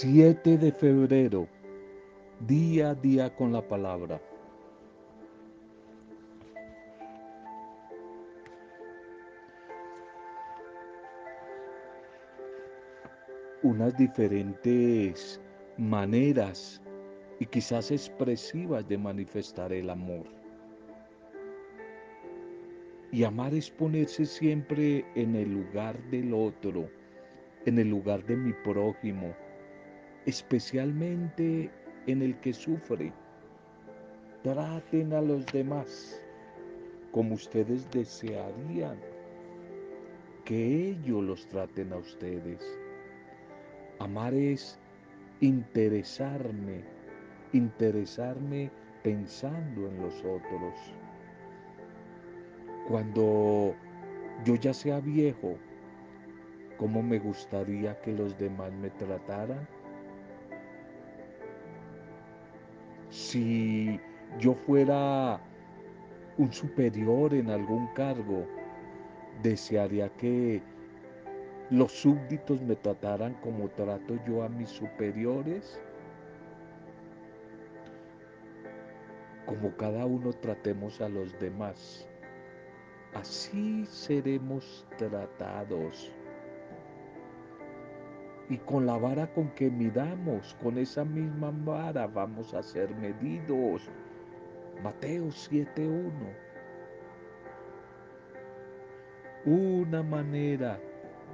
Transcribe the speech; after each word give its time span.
7 0.00 0.58
de 0.58 0.70
febrero, 0.70 1.48
día 2.46 2.90
a 2.90 2.94
día 2.94 3.34
con 3.34 3.52
la 3.52 3.60
palabra. 3.60 4.22
Unas 13.64 13.96
diferentes 13.96 15.40
maneras 15.78 16.80
y 17.40 17.46
quizás 17.46 17.90
expresivas 17.90 18.86
de 18.86 18.98
manifestar 18.98 19.72
el 19.72 19.90
amor. 19.90 20.26
Y 23.10 23.24
amar 23.24 23.52
es 23.52 23.68
ponerse 23.68 24.26
siempre 24.26 25.04
en 25.16 25.34
el 25.34 25.52
lugar 25.52 26.00
del 26.12 26.32
otro, 26.34 26.88
en 27.66 27.80
el 27.80 27.88
lugar 27.88 28.24
de 28.26 28.36
mi 28.36 28.52
prójimo, 28.62 29.34
especialmente 30.26 31.70
en 32.06 32.22
el 32.22 32.38
que 32.40 32.52
sufre. 32.52 33.12
Traten 34.42 35.12
a 35.12 35.20
los 35.20 35.44
demás 35.46 36.22
como 37.12 37.34
ustedes 37.34 37.90
desearían 37.90 38.98
que 40.44 40.90
ellos 40.90 41.22
los 41.22 41.46
traten 41.48 41.92
a 41.92 41.96
ustedes. 41.96 42.60
Amar 43.98 44.32
es 44.34 44.78
interesarme, 45.40 46.84
interesarme 47.52 48.70
pensando 49.02 49.88
en 49.88 50.00
los 50.00 50.14
otros. 50.20 50.74
Cuando 52.88 53.74
yo 54.44 54.54
ya 54.54 54.72
sea 54.72 55.00
viejo, 55.00 55.56
¿cómo 56.78 57.02
me 57.02 57.18
gustaría 57.18 58.00
que 58.00 58.12
los 58.12 58.38
demás 58.38 58.72
me 58.72 58.90
trataran? 58.90 59.68
Si 63.10 63.98
yo 64.38 64.54
fuera 64.54 65.40
un 66.36 66.52
superior 66.52 67.34
en 67.34 67.50
algún 67.50 67.86
cargo, 67.94 68.46
desearía 69.42 70.08
que 70.16 70.62
los 71.70 71.92
súbditos 71.92 72.62
me 72.62 72.76
trataran 72.76 73.34
como 73.42 73.68
trato 73.70 74.18
yo 74.26 74.42
a 74.42 74.48
mis 74.48 74.68
superiores. 74.68 75.80
Como 79.46 79.74
cada 79.76 80.04
uno 80.06 80.32
tratemos 80.32 81.00
a 81.00 81.08
los 81.08 81.38
demás. 81.40 82.06
Así 83.14 83.84
seremos 83.86 84.86
tratados. 84.98 86.12
Y 88.50 88.56
con 88.58 88.86
la 88.86 88.96
vara 88.96 89.26
con 89.34 89.50
que 89.50 89.70
midamos, 89.70 90.56
con 90.62 90.78
esa 90.78 91.04
misma 91.04 91.52
vara 91.64 92.06
vamos 92.06 92.54
a 92.54 92.62
ser 92.62 92.94
medidos. 92.96 93.90
Mateo 94.82 95.26
7.1. 95.26 96.12
Una 99.44 100.02
manera 100.02 100.80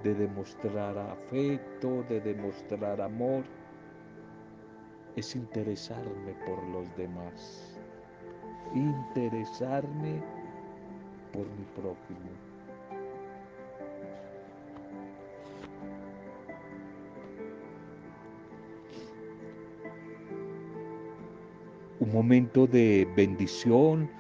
de 0.03 0.15
demostrar 0.15 0.99
afecto, 0.99 2.03
de 2.09 2.21
demostrar 2.21 3.01
amor, 3.01 3.45
es 5.17 5.37
interesarme 5.37 6.35
por 6.47 6.63
los 6.65 6.95
demás. 6.97 7.79
Interesarme 8.75 10.21
por 11.33 11.47
mi 11.47 11.65
prójimo. 11.77 12.54
Un 22.05 22.13
momento 22.13 22.67
de 22.67 23.09
bendición, 23.17 24.11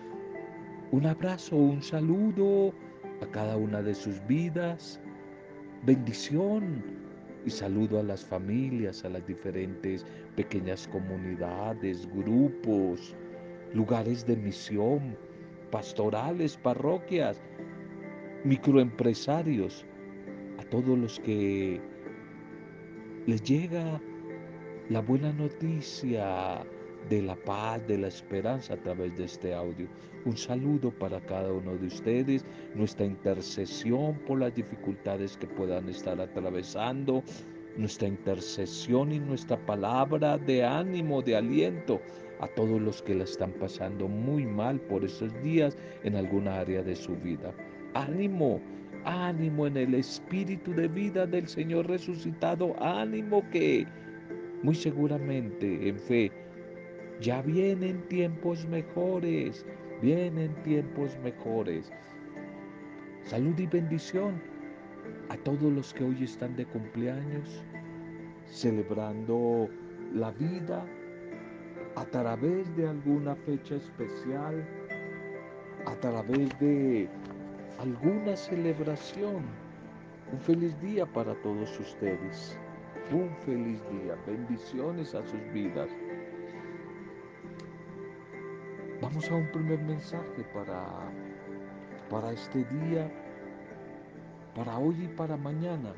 un 0.90 1.04
abrazo, 1.04 1.54
un 1.54 1.82
saludo 1.82 2.72
a 3.20 3.26
cada 3.26 3.58
una 3.58 3.82
de 3.82 3.94
sus 3.94 4.26
vidas, 4.26 4.98
bendición 5.84 6.82
y 7.44 7.50
saludo 7.50 8.00
a 8.00 8.02
las 8.02 8.24
familias, 8.24 9.04
a 9.04 9.10
las 9.10 9.26
diferentes 9.26 10.06
pequeñas 10.34 10.88
comunidades, 10.88 12.08
grupos, 12.10 13.14
lugares 13.74 14.26
de 14.26 14.36
misión, 14.36 15.14
pastorales, 15.70 16.56
parroquias, 16.56 17.38
microempresarios, 18.44 19.84
a 20.58 20.62
todos 20.70 20.98
los 20.98 21.20
que 21.20 21.82
les 23.26 23.42
llega 23.42 24.00
la 24.88 25.00
buena 25.00 25.34
noticia 25.34 26.64
de 27.08 27.22
la 27.22 27.36
paz, 27.36 27.86
de 27.86 27.98
la 27.98 28.08
esperanza 28.08 28.74
a 28.74 28.76
través 28.76 29.16
de 29.16 29.24
este 29.24 29.54
audio. 29.54 29.86
Un 30.24 30.36
saludo 30.36 30.90
para 30.90 31.20
cada 31.20 31.52
uno 31.52 31.76
de 31.76 31.86
ustedes, 31.86 32.44
nuestra 32.74 33.04
intercesión 33.04 34.18
por 34.26 34.40
las 34.40 34.54
dificultades 34.54 35.36
que 35.36 35.46
puedan 35.46 35.88
estar 35.88 36.20
atravesando, 36.20 37.22
nuestra 37.76 38.08
intercesión 38.08 39.12
y 39.12 39.18
nuestra 39.18 39.58
palabra 39.66 40.38
de 40.38 40.64
ánimo, 40.64 41.20
de 41.22 41.36
aliento 41.36 42.00
a 42.40 42.48
todos 42.48 42.80
los 42.80 43.02
que 43.02 43.14
la 43.14 43.24
están 43.24 43.52
pasando 43.52 44.08
muy 44.08 44.46
mal 44.46 44.80
por 44.80 45.04
estos 45.04 45.32
días 45.42 45.76
en 46.04 46.16
alguna 46.16 46.60
área 46.60 46.82
de 46.82 46.96
su 46.96 47.16
vida. 47.16 47.52
Ánimo, 47.94 48.60
ánimo 49.04 49.66
en 49.66 49.76
el 49.76 49.94
espíritu 49.94 50.72
de 50.72 50.88
vida 50.88 51.26
del 51.26 51.46
Señor 51.48 51.88
resucitado, 51.88 52.74
ánimo 52.82 53.42
que 53.50 53.86
muy 54.62 54.74
seguramente 54.74 55.88
en 55.88 55.98
fe 55.98 56.32
ya 57.20 57.42
vienen 57.42 58.02
tiempos 58.08 58.66
mejores, 58.66 59.64
vienen 60.02 60.54
tiempos 60.62 61.16
mejores. 61.22 61.90
Salud 63.24 63.58
y 63.58 63.66
bendición 63.66 64.40
a 65.28 65.36
todos 65.38 65.72
los 65.72 65.94
que 65.94 66.04
hoy 66.04 66.24
están 66.24 66.56
de 66.56 66.66
cumpleaños, 66.66 67.62
celebrando 68.46 69.68
la 70.12 70.30
vida 70.32 70.84
a 71.96 72.04
través 72.06 72.74
de 72.76 72.88
alguna 72.88 73.34
fecha 73.34 73.76
especial, 73.76 74.66
a 75.86 75.94
través 76.00 76.48
de 76.58 77.08
alguna 77.78 78.36
celebración. 78.36 79.44
Un 80.32 80.40
feliz 80.40 80.78
día 80.80 81.06
para 81.06 81.34
todos 81.42 81.78
ustedes. 81.78 82.58
Un 83.12 83.30
feliz 83.44 83.80
día. 83.90 84.16
Bendiciones 84.26 85.14
a 85.14 85.22
sus 85.22 85.52
vidas. 85.52 85.88
Vamos 89.04 89.30
a 89.30 89.34
un 89.34 89.46
primer 89.52 89.78
mensaje 89.82 90.44
para, 90.54 91.12
para 92.08 92.32
este 92.32 92.64
día, 92.64 93.12
para 94.54 94.78
hoy 94.78 94.96
y 95.04 95.08
para 95.08 95.36
mañana. 95.36 95.92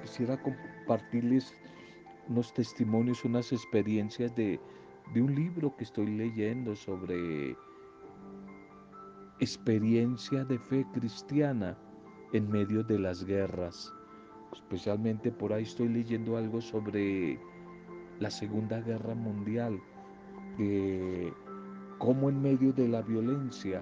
Quisiera 0.00 0.40
compartirles 0.40 1.52
unos 2.28 2.54
testimonios, 2.54 3.24
unas 3.24 3.50
experiencias 3.50 4.32
de, 4.36 4.60
de 5.12 5.22
un 5.22 5.34
libro 5.34 5.74
que 5.76 5.82
estoy 5.82 6.06
leyendo 6.06 6.76
sobre 6.76 7.56
experiencia 9.40 10.44
de 10.44 10.56
fe 10.56 10.86
cristiana 10.94 11.76
en 12.32 12.48
medio 12.48 12.84
de 12.84 13.00
las 13.00 13.24
guerras. 13.24 13.92
Especialmente 14.52 15.32
por 15.32 15.52
ahí 15.52 15.64
estoy 15.64 15.88
leyendo 15.88 16.36
algo 16.36 16.60
sobre 16.60 17.40
la 18.20 18.30
Segunda 18.30 18.80
Guerra 18.80 19.16
Mundial, 19.16 19.80
que 20.56 21.32
cómo 22.02 22.28
en 22.28 22.42
medio 22.42 22.72
de 22.72 22.88
la 22.88 23.00
violencia 23.00 23.80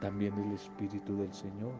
también 0.00 0.32
el 0.38 0.52
Espíritu 0.52 1.18
del 1.18 1.30
Señor 1.34 1.74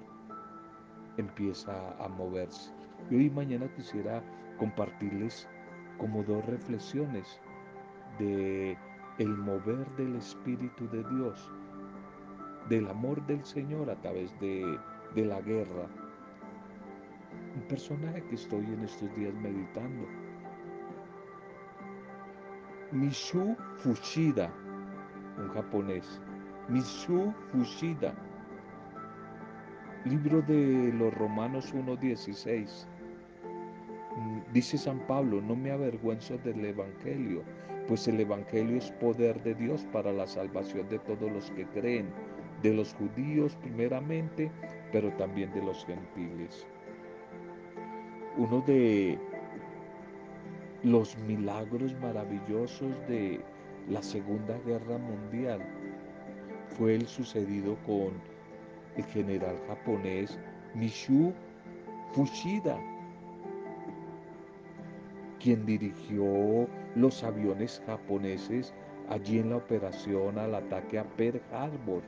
empieza 1.16 1.72
a 2.04 2.06
moverse. 2.06 2.70
Y 3.10 3.16
hoy 3.16 3.24
y 3.26 3.30
mañana 3.30 3.66
quisiera 3.74 4.22
compartirles 4.58 5.48
como 5.96 6.22
dos 6.24 6.44
reflexiones 6.44 7.40
de 8.18 8.76
el 9.18 9.28
mover 9.38 9.88
del 9.96 10.16
Espíritu 10.16 10.86
de 10.90 11.02
Dios, 11.14 11.50
del 12.68 12.86
amor 12.86 13.26
del 13.26 13.42
Señor 13.42 13.88
a 13.88 13.96
través 14.02 14.38
de, 14.40 14.78
de 15.14 15.24
la 15.24 15.40
guerra. 15.40 15.86
Un 17.56 17.62
personaje 17.68 18.22
que 18.24 18.34
estoy 18.34 18.66
en 18.66 18.84
estos 18.84 19.16
días 19.16 19.32
meditando. 19.32 20.06
Mishu 22.92 23.56
Fushida, 23.78 24.52
un 25.38 25.48
japonés, 25.50 26.20
Misu 26.68 27.32
Fushida, 27.50 28.14
libro 30.04 30.42
de 30.42 30.92
los 30.92 31.12
Romanos 31.14 31.74
1.16. 31.74 32.86
Mm, 34.16 34.52
dice 34.52 34.78
San 34.78 34.98
Pablo, 35.06 35.40
no 35.40 35.56
me 35.56 35.70
avergüenzo 35.70 36.38
del 36.38 36.64
Evangelio, 36.64 37.42
pues 37.86 38.06
el 38.08 38.20
Evangelio 38.20 38.76
es 38.76 38.90
poder 38.92 39.42
de 39.42 39.54
Dios 39.54 39.86
para 39.92 40.12
la 40.12 40.26
salvación 40.26 40.88
de 40.88 40.98
todos 41.00 41.30
los 41.30 41.50
que 41.52 41.66
creen, 41.68 42.10
de 42.62 42.74
los 42.74 42.94
judíos 42.94 43.56
primeramente, 43.62 44.50
pero 44.92 45.10
también 45.12 45.52
de 45.52 45.62
los 45.62 45.84
gentiles. 45.86 46.66
Uno 48.36 48.62
de 48.66 49.18
los 50.82 51.16
milagros 51.18 51.94
maravillosos 52.00 52.92
de 53.08 53.40
la 53.90 54.02
Segunda 54.02 54.58
Guerra 54.66 54.98
Mundial. 54.98 55.60
Fue 56.76 56.94
el 56.94 57.06
sucedido 57.06 57.76
con 57.86 58.12
el 58.96 59.04
general 59.04 59.56
japonés 59.66 60.38
Mishu 60.74 61.32
Fushida, 62.12 62.78
quien 65.40 65.64
dirigió 65.64 66.68
los 66.94 67.22
aviones 67.22 67.82
japoneses 67.86 68.74
allí 69.08 69.38
en 69.38 69.50
la 69.50 69.56
operación 69.56 70.38
al 70.38 70.54
ataque 70.54 70.98
a 70.98 71.04
Pearl 71.04 71.40
Harbor, 71.52 72.02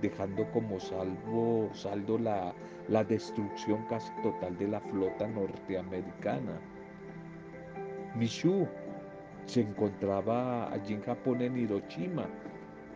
dejando 0.00 0.50
como 0.52 0.78
salvo, 0.80 1.68
saldo 1.74 2.18
la, 2.18 2.54
la 2.88 3.04
destrucción 3.04 3.84
casi 3.88 4.10
total 4.22 4.56
de 4.58 4.68
la 4.68 4.80
flota 4.80 5.26
norteamericana. 5.26 6.60
Mishu 8.14 8.66
se 9.46 9.60
encontraba 9.60 10.72
allí 10.72 10.94
en 10.94 11.02
Japón, 11.02 11.40
en 11.40 11.56
Hiroshima, 11.56 12.28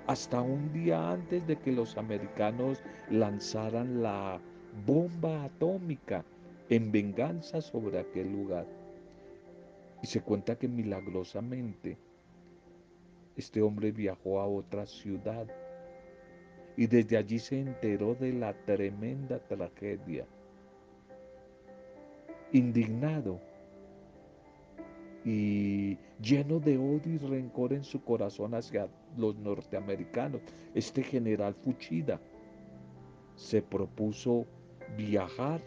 hasta 0.07 0.41
un 0.41 0.73
día 0.73 1.11
antes 1.11 1.47
de 1.47 1.57
que 1.57 1.73
los 1.73 1.97
americanos 1.97 2.83
lanzaran 3.11 4.03
la 4.03 4.41
bomba 4.87 5.45
atómica 5.45 6.25
en 6.69 6.91
venganza 6.91 7.61
sobre 7.61 7.99
aquel 7.99 8.33
lugar. 8.33 8.67
Y 10.03 10.07
se 10.07 10.21
cuenta 10.21 10.57
que 10.57 10.69
milagrosamente 10.69 11.97
este 13.37 13.63
hombre 13.63 13.93
viajó 13.93 14.41
a 14.41 14.47
otra 14.47 14.87
ciudad 14.87 15.47
y 16.77 16.87
desde 16.87 17.17
allí 17.17 17.39
se 17.39 17.61
enteró 17.61 18.15
de 18.15 18.33
la 18.33 18.55
tremenda 18.65 19.39
tragedia. 19.39 20.27
Indignado, 22.53 23.39
y 25.25 25.99
lleno 26.23 26.61
de 26.61 26.77
odio 26.77 27.15
y 27.15 27.19
rencor 27.19 27.73
en 27.73 27.85
su 27.85 28.03
corazón 28.03 28.55
hacia 28.55 28.89
los 29.17 29.37
norteamericanos. 29.37 30.43
Este 30.75 31.03
general 31.03 31.55
Fuchida 31.55 32.21
se 33.37 33.63
propuso 33.63 34.47
viajar 34.97 35.61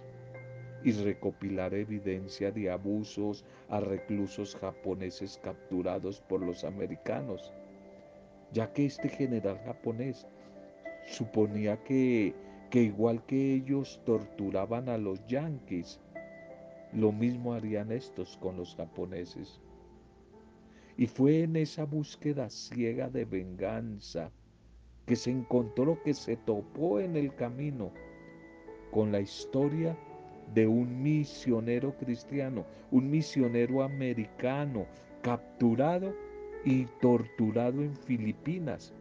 y 0.83 0.91
recopilar 0.91 1.73
evidencia 1.73 2.51
de 2.51 2.69
abusos 2.69 3.45
a 3.69 3.79
reclusos 3.79 4.55
japoneses 4.55 5.39
capturados 5.41 6.21
por 6.21 6.41
los 6.41 6.63
americanos, 6.63 7.53
ya 8.51 8.71
que 8.73 8.85
este 8.85 9.09
general 9.09 9.57
japonés 9.65 10.27
suponía 11.07 11.81
que, 11.83 12.35
que 12.69 12.83
igual 12.83 13.25
que 13.25 13.55
ellos 13.55 14.01
torturaban 14.05 14.89
a 14.89 14.97
los 14.97 15.25
yanquis, 15.25 15.99
lo 16.91 17.11
mismo 17.11 17.53
harían 17.53 17.91
estos 17.91 18.37
con 18.37 18.57
los 18.57 18.75
japoneses. 18.75 19.61
Y 20.97 21.07
fue 21.07 21.43
en 21.43 21.55
esa 21.55 21.85
búsqueda 21.85 22.49
ciega 22.49 23.09
de 23.09 23.25
venganza 23.25 24.31
que 25.05 25.15
se 25.15 25.31
encontró, 25.31 26.01
que 26.03 26.13
se 26.13 26.37
topó 26.37 26.99
en 26.99 27.15
el 27.15 27.33
camino 27.35 27.91
con 28.91 29.11
la 29.11 29.19
historia 29.19 29.97
de 30.53 30.67
un 30.67 31.01
misionero 31.01 31.97
cristiano, 31.97 32.65
un 32.91 33.09
misionero 33.09 33.81
americano 33.81 34.85
capturado 35.21 36.13
y 36.63 36.85
torturado 37.01 37.81
en 37.81 37.95
Filipinas, 37.95 38.93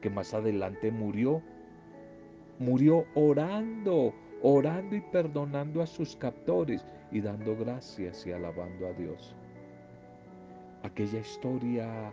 que 0.00 0.10
más 0.10 0.32
adelante 0.32 0.90
murió, 0.90 1.42
murió 2.58 3.04
orando 3.14 4.14
orando 4.42 4.96
y 4.96 5.00
perdonando 5.00 5.82
a 5.82 5.86
sus 5.86 6.16
captores 6.16 6.84
y 7.10 7.20
dando 7.20 7.56
gracias 7.56 8.26
y 8.26 8.32
alabando 8.32 8.88
a 8.88 8.92
Dios. 8.92 9.34
Aquella 10.82 11.20
historia 11.20 12.12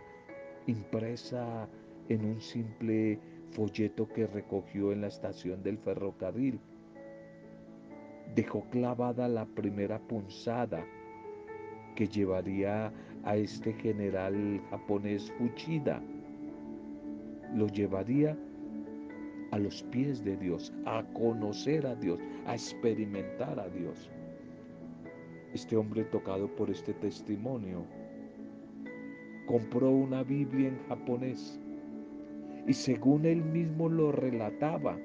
impresa 0.66 1.68
en 2.08 2.24
un 2.24 2.40
simple 2.40 3.18
folleto 3.50 4.08
que 4.08 4.26
recogió 4.26 4.92
en 4.92 5.00
la 5.00 5.08
estación 5.08 5.62
del 5.62 5.78
ferrocarril 5.78 6.60
dejó 8.34 8.62
clavada 8.70 9.26
la 9.26 9.44
primera 9.44 9.98
punzada 9.98 10.84
que 11.96 12.06
llevaría 12.06 12.92
a 13.24 13.36
este 13.36 13.72
general 13.72 14.60
japonés 14.70 15.32
Fuchida. 15.32 16.00
Lo 17.54 17.66
llevaría 17.66 18.38
a 19.50 19.58
los 19.58 19.82
pies 19.82 20.24
de 20.24 20.36
Dios, 20.36 20.72
a 20.86 21.02
conocer 21.12 21.86
a 21.86 21.96
Dios, 21.96 22.20
a 22.46 22.54
experimentar 22.54 23.58
a 23.58 23.68
Dios. 23.68 24.08
Este 25.52 25.76
hombre 25.76 26.04
tocado 26.04 26.46
por 26.54 26.70
este 26.70 26.94
testimonio 26.94 27.84
compró 29.50 29.90
una 29.90 30.22
Biblia 30.22 30.68
en 30.68 30.78
japonés 30.86 31.58
y 32.68 32.72
según 32.72 33.26
él 33.26 33.42
mismo 33.42 33.88
lo 33.88 34.12
relataba, 34.12 34.96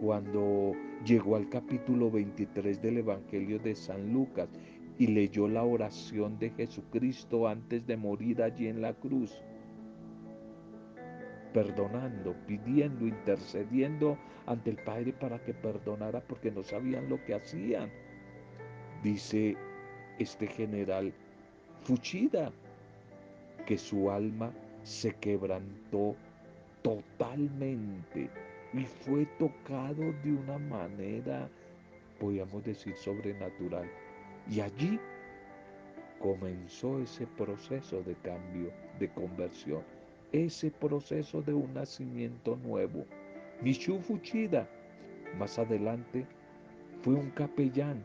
cuando 0.00 0.72
llegó 1.04 1.36
al 1.36 1.50
capítulo 1.50 2.10
23 2.10 2.80
del 2.80 2.96
Evangelio 2.96 3.58
de 3.58 3.74
San 3.74 4.14
Lucas 4.14 4.48
y 4.96 5.08
leyó 5.08 5.46
la 5.46 5.62
oración 5.62 6.38
de 6.38 6.48
Jesucristo 6.52 7.46
antes 7.46 7.86
de 7.86 7.98
morir 7.98 8.42
allí 8.42 8.68
en 8.68 8.80
la 8.80 8.94
cruz, 8.94 9.42
perdonando, 11.52 12.34
pidiendo, 12.46 13.06
intercediendo 13.06 14.16
ante 14.46 14.70
el 14.70 14.76
Padre 14.76 15.12
para 15.12 15.38
que 15.44 15.52
perdonara 15.52 16.22
porque 16.22 16.50
no 16.50 16.62
sabían 16.62 17.10
lo 17.10 17.22
que 17.26 17.34
hacían. 17.34 17.90
Dice 19.02 19.54
este 20.18 20.46
general 20.46 21.12
Fuchida 21.82 22.50
que 23.70 23.78
su 23.78 24.10
alma 24.10 24.50
se 24.82 25.14
quebrantó 25.14 26.16
totalmente 26.82 28.28
y 28.74 28.84
fue 28.84 29.26
tocado 29.38 30.12
de 30.24 30.32
una 30.32 30.58
manera, 30.58 31.48
podríamos 32.18 32.64
decir, 32.64 32.96
sobrenatural. 32.96 33.88
Y 34.50 34.60
allí 34.60 34.98
comenzó 36.18 36.98
ese 36.98 37.28
proceso 37.28 38.02
de 38.02 38.16
cambio, 38.16 38.72
de 38.98 39.08
conversión 39.10 39.84
ese 40.32 40.72
proceso 40.72 41.40
de 41.42 41.54
un 41.54 41.72
nacimiento 41.72 42.56
nuevo. 42.64 43.06
Mishu 43.62 44.00
Fuchida, 44.00 44.68
más 45.38 45.58
adelante, 45.60 46.26
fue 47.02 47.14
un 47.14 47.30
capellán, 47.30 48.04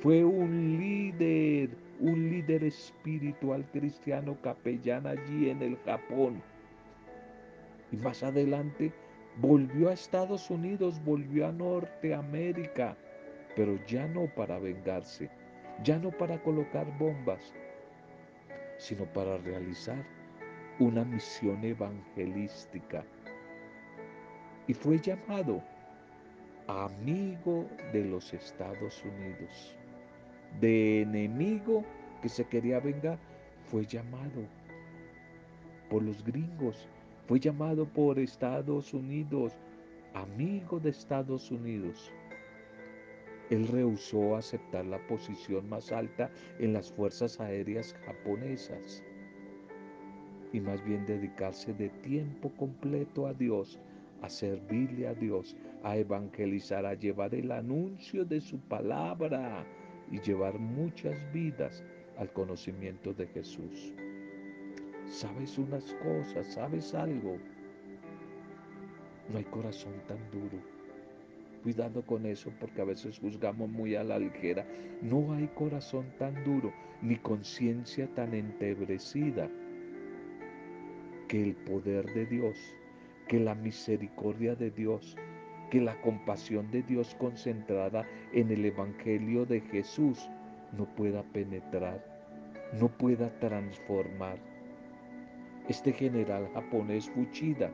fue 0.00 0.24
un 0.24 0.78
líder, 0.78 1.70
un 2.00 2.30
líder 2.30 2.64
espiritual 2.64 3.64
cristiano 3.72 4.36
capellán 4.42 5.06
allí 5.06 5.50
en 5.50 5.62
el 5.62 5.76
Japón. 5.84 6.42
Y 7.92 7.96
más 7.96 8.22
adelante 8.22 8.92
volvió 9.36 9.90
a 9.90 9.92
Estados 9.92 10.50
Unidos, 10.50 11.00
volvió 11.04 11.46
a 11.46 11.52
Norteamérica, 11.52 12.96
pero 13.54 13.78
ya 13.86 14.06
no 14.08 14.26
para 14.34 14.58
vengarse, 14.58 15.30
ya 15.84 15.98
no 15.98 16.10
para 16.10 16.42
colocar 16.42 16.86
bombas, 16.98 17.52
sino 18.78 19.04
para 19.04 19.38
realizar 19.38 20.04
una 20.78 21.04
misión 21.04 21.62
evangelística 21.62 23.04
y 24.70 24.74
fue 24.74 25.00
llamado 25.00 25.60
amigo 26.68 27.66
de 27.92 28.04
los 28.04 28.32
Estados 28.32 29.02
Unidos. 29.04 29.76
De 30.58 31.02
enemigo 31.02 31.84
que 32.20 32.28
se 32.28 32.44
quería 32.44 32.80
vengar, 32.80 33.18
fue 33.70 33.86
llamado 33.86 34.42
por 35.88 36.02
los 36.02 36.24
gringos, 36.24 36.88
fue 37.26 37.38
llamado 37.38 37.86
por 37.86 38.18
Estados 38.18 38.92
Unidos, 38.92 39.52
amigo 40.14 40.80
de 40.80 40.90
Estados 40.90 41.50
Unidos. 41.50 42.12
Él 43.50 43.66
rehusó 43.68 44.36
aceptar 44.36 44.84
la 44.86 44.98
posición 45.06 45.68
más 45.68 45.92
alta 45.92 46.30
en 46.58 46.72
las 46.72 46.90
fuerzas 46.92 47.40
aéreas 47.40 47.94
japonesas 48.06 49.02
y 50.52 50.60
más 50.60 50.84
bien 50.84 51.06
dedicarse 51.06 51.72
de 51.74 51.88
tiempo 51.88 52.50
completo 52.56 53.26
a 53.26 53.34
Dios, 53.34 53.78
a 54.22 54.28
servirle 54.28 55.08
a 55.08 55.14
Dios, 55.14 55.56
a 55.82 55.96
evangelizar, 55.96 56.84
a 56.86 56.94
llevar 56.94 57.34
el 57.34 57.52
anuncio 57.52 58.24
de 58.24 58.40
su 58.40 58.58
palabra 58.58 59.64
y 60.10 60.20
llevar 60.20 60.58
muchas 60.58 61.18
vidas 61.32 61.82
al 62.18 62.32
conocimiento 62.32 63.12
de 63.14 63.26
Jesús. 63.28 63.92
¿Sabes 65.06 65.58
unas 65.58 65.92
cosas? 65.94 66.46
¿Sabes 66.52 66.94
algo? 66.94 67.36
No 69.30 69.38
hay 69.38 69.44
corazón 69.44 69.94
tan 70.06 70.18
duro. 70.30 70.62
Cuidado 71.62 72.02
con 72.02 72.26
eso 72.26 72.50
porque 72.58 72.80
a 72.80 72.84
veces 72.84 73.18
juzgamos 73.18 73.68
muy 73.68 73.94
a 73.94 74.04
la 74.04 74.18
ligera. 74.18 74.66
No 75.02 75.32
hay 75.32 75.46
corazón 75.48 76.06
tan 76.18 76.42
duro 76.44 76.72
ni 77.02 77.16
conciencia 77.16 78.06
tan 78.14 78.34
entebrecida 78.34 79.50
que 81.28 81.42
el 81.42 81.54
poder 81.54 82.06
de 82.14 82.26
Dios, 82.26 82.56
que 83.28 83.38
la 83.38 83.54
misericordia 83.54 84.54
de 84.54 84.70
Dios, 84.70 85.16
que 85.70 85.80
la 85.80 85.94
compasión 86.02 86.70
de 86.70 86.82
Dios 86.82 87.16
concentrada 87.18 88.04
en 88.32 88.50
el 88.50 88.64
Evangelio 88.64 89.46
de 89.46 89.60
Jesús 89.60 90.28
no 90.76 90.84
pueda 90.96 91.22
penetrar, 91.22 92.04
no 92.78 92.88
pueda 92.88 93.30
transformar. 93.38 94.36
Este 95.68 95.92
general 95.92 96.48
japonés 96.52 97.08
Fuchida 97.10 97.70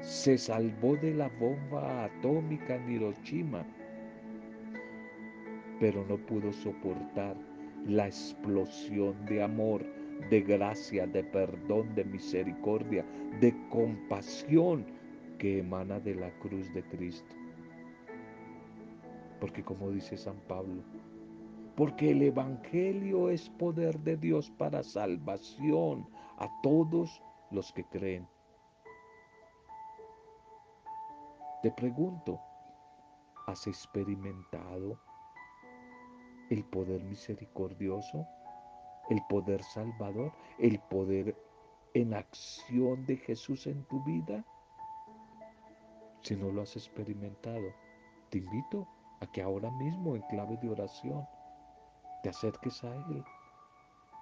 se 0.00 0.38
salvó 0.38 0.96
de 0.96 1.14
la 1.14 1.28
bomba 1.40 2.04
atómica 2.04 2.76
en 2.76 2.90
Hiroshima, 2.90 3.64
pero 5.80 6.04
no 6.08 6.16
pudo 6.16 6.52
soportar 6.52 7.36
la 7.86 8.06
explosión 8.06 9.14
de 9.26 9.42
amor, 9.42 9.84
de 10.30 10.40
gracia, 10.42 11.06
de 11.06 11.24
perdón, 11.24 11.94
de 11.94 12.04
misericordia, 12.04 13.04
de 13.40 13.54
compasión 13.70 14.97
que 15.38 15.58
emana 15.58 16.00
de 16.00 16.14
la 16.14 16.30
cruz 16.38 16.72
de 16.74 16.82
Cristo. 16.84 17.34
Porque 19.40 19.64
como 19.64 19.90
dice 19.90 20.16
San 20.18 20.38
Pablo, 20.48 20.82
porque 21.76 22.10
el 22.10 22.22
Evangelio 22.22 23.30
es 23.30 23.48
poder 23.50 24.00
de 24.00 24.16
Dios 24.16 24.50
para 24.58 24.82
salvación 24.82 26.08
a 26.38 26.48
todos 26.62 27.22
los 27.52 27.72
que 27.72 27.84
creen. 27.84 28.28
Te 31.62 31.70
pregunto, 31.70 32.40
¿has 33.46 33.66
experimentado 33.66 35.00
el 36.50 36.64
poder 36.64 37.02
misericordioso, 37.04 38.26
el 39.10 39.20
poder 39.28 39.62
salvador, 39.62 40.32
el 40.58 40.80
poder 40.80 41.36
en 41.94 42.14
acción 42.14 43.06
de 43.06 43.16
Jesús 43.18 43.66
en 43.68 43.84
tu 43.84 44.02
vida? 44.02 44.44
Si 46.28 46.36
no 46.36 46.52
lo 46.52 46.60
has 46.60 46.76
experimentado, 46.76 47.72
te 48.28 48.36
invito 48.36 48.86
a 49.20 49.26
que 49.32 49.40
ahora 49.40 49.70
mismo 49.70 50.14
en 50.14 50.20
clave 50.28 50.58
de 50.58 50.68
oración 50.68 51.26
te 52.22 52.28
acerques 52.28 52.84
a 52.84 52.94
Él, 52.94 53.24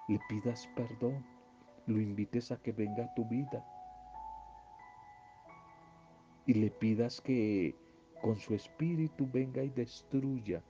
le 0.07 0.17
pidas 0.29 0.69
perdón, 0.73 1.25
lo 1.85 1.99
invites 1.99 2.49
a 2.53 2.61
que 2.61 2.71
venga 2.71 3.03
a 3.03 3.13
tu 3.13 3.25
vida. 3.25 3.61
Y 6.45 6.53
le 6.53 6.71
pidas 6.71 7.19
que 7.19 7.75
con 8.21 8.37
su 8.37 8.53
espíritu 8.55 9.27
venga 9.29 9.61
y 9.61 9.69
destruya 9.69 10.63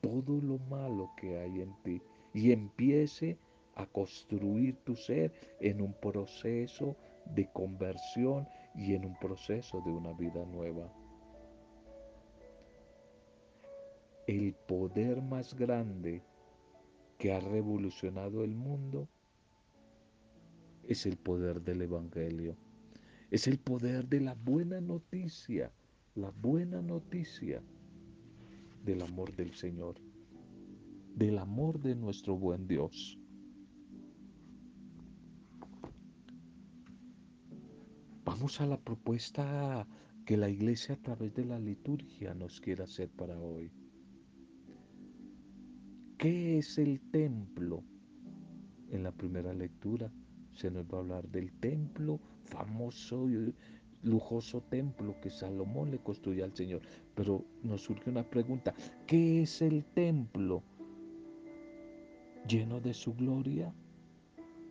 todo 0.00 0.40
lo 0.40 0.58
malo 0.68 1.12
que 1.16 1.38
hay 1.38 1.60
en 1.60 1.72
ti 1.84 2.02
y 2.34 2.50
empiece 2.50 3.38
a 3.76 3.86
construir 3.86 4.74
tu 4.82 4.96
ser 4.96 5.32
en 5.60 5.80
un 5.80 5.92
proceso 5.92 6.96
de 7.26 7.48
conversión 7.52 8.48
y 8.74 8.94
en 8.94 9.04
un 9.04 9.18
proceso 9.18 9.80
de 9.80 9.90
una 9.90 10.12
vida 10.12 10.44
nueva. 10.46 10.92
El 14.26 14.54
poder 14.54 15.20
más 15.20 15.54
grande 15.54 16.22
que 17.18 17.32
ha 17.32 17.40
revolucionado 17.40 18.44
el 18.44 18.54
mundo 18.54 19.08
es 20.88 21.06
el 21.06 21.16
poder 21.16 21.62
del 21.62 21.82
Evangelio. 21.82 22.56
Es 23.30 23.46
el 23.46 23.58
poder 23.58 24.08
de 24.08 24.20
la 24.20 24.34
buena 24.34 24.80
noticia, 24.80 25.72
la 26.14 26.30
buena 26.30 26.82
noticia 26.82 27.62
del 28.84 29.02
amor 29.02 29.34
del 29.36 29.54
Señor, 29.54 29.94
del 31.14 31.38
amor 31.38 31.80
de 31.80 31.94
nuestro 31.94 32.36
buen 32.36 32.66
Dios. 32.66 33.18
Vamos 38.42 38.60
a 38.60 38.66
la 38.66 38.76
propuesta 38.76 39.86
que 40.26 40.36
la 40.36 40.48
iglesia 40.48 40.96
a 40.96 40.98
través 40.98 41.32
de 41.32 41.44
la 41.44 41.60
liturgia 41.60 42.34
nos 42.34 42.60
quiere 42.60 42.82
hacer 42.82 43.08
para 43.08 43.38
hoy. 43.38 43.70
¿Qué 46.18 46.58
es 46.58 46.76
el 46.76 46.98
templo? 47.12 47.84
En 48.90 49.04
la 49.04 49.12
primera 49.12 49.52
lectura 49.52 50.10
se 50.54 50.72
nos 50.72 50.84
va 50.86 50.96
a 50.96 51.00
hablar 51.02 51.28
del 51.28 51.52
templo 51.60 52.18
famoso 52.46 53.30
y 53.30 53.54
lujoso 54.02 54.60
templo 54.62 55.20
que 55.20 55.30
Salomón 55.30 55.92
le 55.92 56.00
construyó 56.00 56.42
al 56.42 56.56
Señor. 56.56 56.82
Pero 57.14 57.44
nos 57.62 57.82
surge 57.82 58.10
una 58.10 58.28
pregunta, 58.28 58.74
¿qué 59.06 59.42
es 59.42 59.62
el 59.62 59.84
templo? 59.84 60.64
¿Lleno 62.48 62.80
de 62.80 62.92
su 62.92 63.14
gloria? 63.14 63.72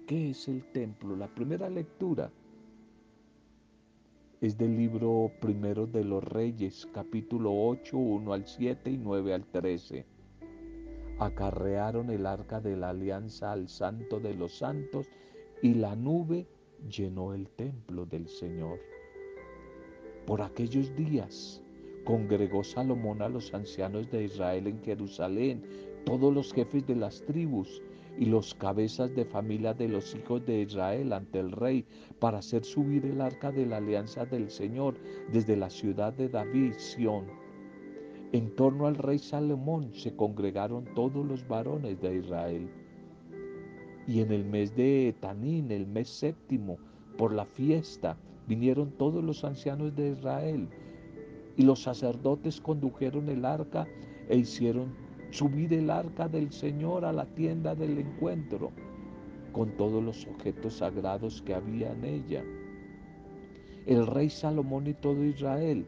¿Qué 0.08 0.32
es 0.32 0.50
el 0.50 0.62
templo? 0.74 1.16
La 1.16 1.34
primera 1.34 1.70
lectura 1.70 2.30
es 4.42 4.58
del 4.58 4.76
libro 4.76 5.32
primero 5.40 5.86
de 5.86 6.04
los 6.04 6.24
Reyes, 6.24 6.88
capítulo 6.92 7.52
8, 7.54 7.96
1 7.96 8.34
al 8.34 8.48
7 8.48 8.90
y 8.90 8.98
9 8.98 9.36
al 9.36 9.46
13. 9.46 10.04
Acarrearon 11.20 12.10
el 12.10 12.26
arca 12.26 12.60
de 12.60 12.76
la 12.76 12.90
alianza 12.90 13.52
al 13.52 13.70
santo 13.70 14.20
de 14.20 14.34
los 14.34 14.58
santos 14.58 15.08
y 15.62 15.76
la 15.76 15.96
nube 15.96 16.48
llenó 16.90 17.36
el 17.36 17.50
templo 17.50 18.08
del 18.08 18.28
Señor. 18.28 18.80
Por 20.26 20.42
aquellos 20.42 20.96
días 20.96 21.62
congregó 22.04 22.64
Salomón 22.64 23.22
a 23.22 23.30
los 23.30 23.54
ancianos 23.54 24.10
de 24.10 24.24
Israel 24.24 24.66
en 24.66 24.82
Jerusalén, 24.82 25.62
todos 26.04 26.34
los 26.34 26.52
jefes 26.52 26.88
de 26.88 26.96
las 26.96 27.22
tribus 27.22 27.80
y 28.18 28.26
los 28.26 28.54
cabezas 28.54 29.16
de 29.16 29.26
familia 29.26 29.74
de 29.74 29.88
los 29.88 30.16
hijos 30.16 30.46
de 30.46 30.62
Israel 30.62 31.14
ante 31.14 31.40
el 31.40 31.52
rey 31.52 31.86
para 32.20 32.40
hacer 32.40 32.64
subir 32.64 33.06
el 33.06 33.22
arca 33.22 33.52
de 33.52 33.66
la 33.66 33.78
alianza 33.78 34.26
del 34.26 34.50
Señor 34.50 34.96
desde 35.32 35.56
la 35.56 35.70
ciudad 35.70 36.14
de 36.14 36.30
David, 36.30 36.74
Sión. 36.78 37.26
En 38.32 38.56
torno 38.56 38.88
al 38.88 38.96
rey 38.96 39.20
Salomón 39.20 39.94
se 39.94 40.16
congregaron 40.16 40.86
todos 40.96 41.26
los 41.26 41.48
varones 41.48 42.00
de 42.02 42.18
Israel. 42.18 42.70
Y 44.08 44.22
en 44.22 44.32
el 44.32 44.46
mes 44.46 44.76
de 44.76 45.16
Tanín, 45.20 45.72
el 45.72 45.88
mes 45.88 46.10
séptimo, 46.10 46.78
por 47.18 47.34
la 47.34 47.46
fiesta, 47.46 48.18
vinieron 48.48 48.92
todos 48.92 49.24
los 49.24 49.44
ancianos 49.44 49.96
de 49.96 50.12
Israel 50.12 50.68
y 51.58 51.64
los 51.64 51.84
sacerdotes 51.84 52.62
condujeron 52.62 53.30
el 53.30 53.46
arca 53.46 53.88
e 54.30 54.38
hicieron 54.38 54.94
subir 55.32 55.74
el 55.74 55.90
arca 55.90 56.28
del 56.28 56.52
Señor 56.52 57.06
a 57.06 57.12
la 57.12 57.26
tienda 57.26 57.76
del 57.76 57.98
encuentro 57.98 58.72
con 59.52 59.72
todos 59.78 60.04
los 60.04 60.28
objetos 60.28 60.76
sagrados 60.76 61.42
que 61.42 61.54
había 61.54 61.92
en 61.92 62.06
ella. 62.06 62.44
El 63.86 64.08
rey 64.08 64.30
Salomón 64.30 64.88
y 64.88 64.94
todo 64.94 65.26
Israel, 65.26 65.86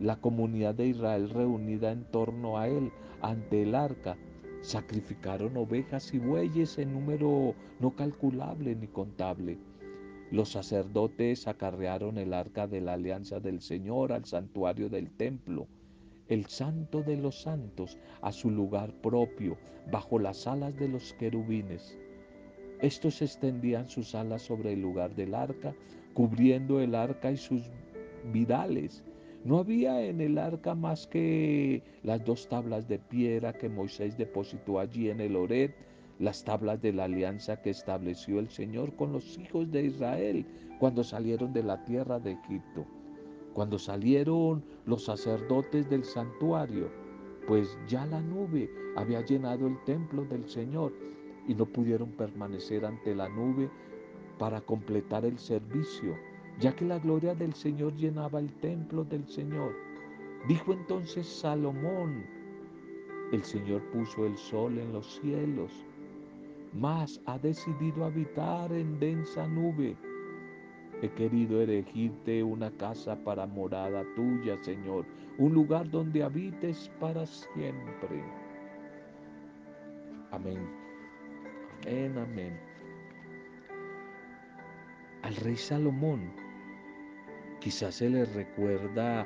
la 0.00 0.16
comunidad 0.16 0.74
de 0.74 0.88
Israel 0.88 1.30
reunida 1.30 1.92
en 1.92 2.04
torno 2.04 2.58
a 2.58 2.68
él 2.68 2.90
ante 3.22 3.62
el 3.62 3.74
arca, 3.74 4.16
sacrificaron 4.60 5.56
ovejas 5.56 6.12
y 6.12 6.18
bueyes 6.18 6.78
en 6.78 6.92
número 6.92 7.54
no 7.78 7.94
calculable 7.94 8.74
ni 8.74 8.88
contable 8.88 9.58
los 10.30 10.50
sacerdotes 10.50 11.48
acarrearon 11.48 12.18
el 12.18 12.34
arca 12.34 12.66
de 12.66 12.82
la 12.82 12.94
alianza 12.94 13.40
del 13.40 13.60
Señor 13.62 14.12
al 14.12 14.26
santuario 14.26 14.90
del 14.90 15.10
templo, 15.10 15.66
el 16.28 16.46
santo 16.46 17.02
de 17.02 17.16
los 17.16 17.40
santos 17.42 17.98
a 18.20 18.32
su 18.32 18.50
lugar 18.50 18.92
propio, 19.00 19.56
bajo 19.90 20.18
las 20.18 20.46
alas 20.46 20.76
de 20.76 20.88
los 20.88 21.12
querubines. 21.14 21.98
Estos 22.80 23.22
extendían 23.22 23.88
sus 23.88 24.14
alas 24.14 24.42
sobre 24.42 24.74
el 24.74 24.82
lugar 24.82 25.14
del 25.14 25.34
arca, 25.34 25.74
cubriendo 26.14 26.80
el 26.80 26.94
arca 26.94 27.30
y 27.30 27.36
sus 27.36 27.62
vidales. 28.32 29.02
No 29.44 29.58
había 29.58 30.02
en 30.02 30.20
el 30.20 30.38
arca 30.38 30.74
más 30.74 31.06
que 31.06 31.82
las 32.02 32.24
dos 32.24 32.48
tablas 32.48 32.88
de 32.88 32.98
piedra 32.98 33.52
que 33.52 33.68
Moisés 33.68 34.18
depositó 34.18 34.78
allí 34.78 35.10
en 35.10 35.20
el 35.20 35.36
Ored 35.36 35.70
las 36.18 36.42
tablas 36.44 36.82
de 36.82 36.92
la 36.92 37.04
alianza 37.04 37.62
que 37.62 37.70
estableció 37.70 38.40
el 38.40 38.48
Señor 38.48 38.94
con 38.96 39.12
los 39.12 39.38
hijos 39.38 39.70
de 39.70 39.84
Israel 39.84 40.44
cuando 40.78 41.04
salieron 41.04 41.52
de 41.52 41.62
la 41.62 41.84
tierra 41.84 42.18
de 42.18 42.32
Egipto, 42.32 42.86
cuando 43.58 43.76
salieron 43.76 44.62
los 44.86 45.06
sacerdotes 45.06 45.90
del 45.90 46.04
santuario, 46.04 46.88
pues 47.48 47.76
ya 47.88 48.06
la 48.06 48.20
nube 48.20 48.70
había 48.94 49.20
llenado 49.20 49.66
el 49.66 49.82
templo 49.82 50.24
del 50.26 50.48
Señor 50.48 50.92
y 51.48 51.56
no 51.56 51.66
pudieron 51.66 52.12
permanecer 52.12 52.86
ante 52.86 53.16
la 53.16 53.28
nube 53.28 53.68
para 54.38 54.60
completar 54.60 55.24
el 55.24 55.36
servicio, 55.40 56.14
ya 56.60 56.76
que 56.76 56.84
la 56.84 57.00
gloria 57.00 57.34
del 57.34 57.52
Señor 57.52 57.96
llenaba 57.96 58.38
el 58.38 58.52
templo 58.60 59.02
del 59.02 59.26
Señor. 59.26 59.74
Dijo 60.46 60.72
entonces 60.72 61.26
Salomón, 61.26 62.26
el 63.32 63.42
Señor 63.42 63.82
puso 63.90 64.24
el 64.24 64.38
sol 64.38 64.78
en 64.78 64.92
los 64.92 65.18
cielos 65.20 65.72
mas 66.74 67.20
ha 67.26 67.38
decidido 67.38 68.04
habitar 68.04 68.72
en 68.72 69.00
densa 69.00 69.48
nube. 69.48 69.96
He 71.00 71.08
querido 71.10 71.60
erigirte 71.62 72.42
una 72.42 72.70
casa 72.72 73.16
para 73.24 73.46
morada 73.46 74.04
tuya, 74.16 74.56
Señor, 74.62 75.06
un 75.38 75.54
lugar 75.54 75.88
donde 75.88 76.24
habites 76.24 76.90
para 76.98 77.24
siempre. 77.24 78.24
Amén. 80.32 80.58
Amén, 81.86 82.18
amén. 82.18 82.60
Al 85.22 85.36
rey 85.36 85.56
Salomón 85.56 86.32
quizás 87.60 87.96
se 87.96 88.10
le 88.10 88.24
recuerda, 88.24 89.24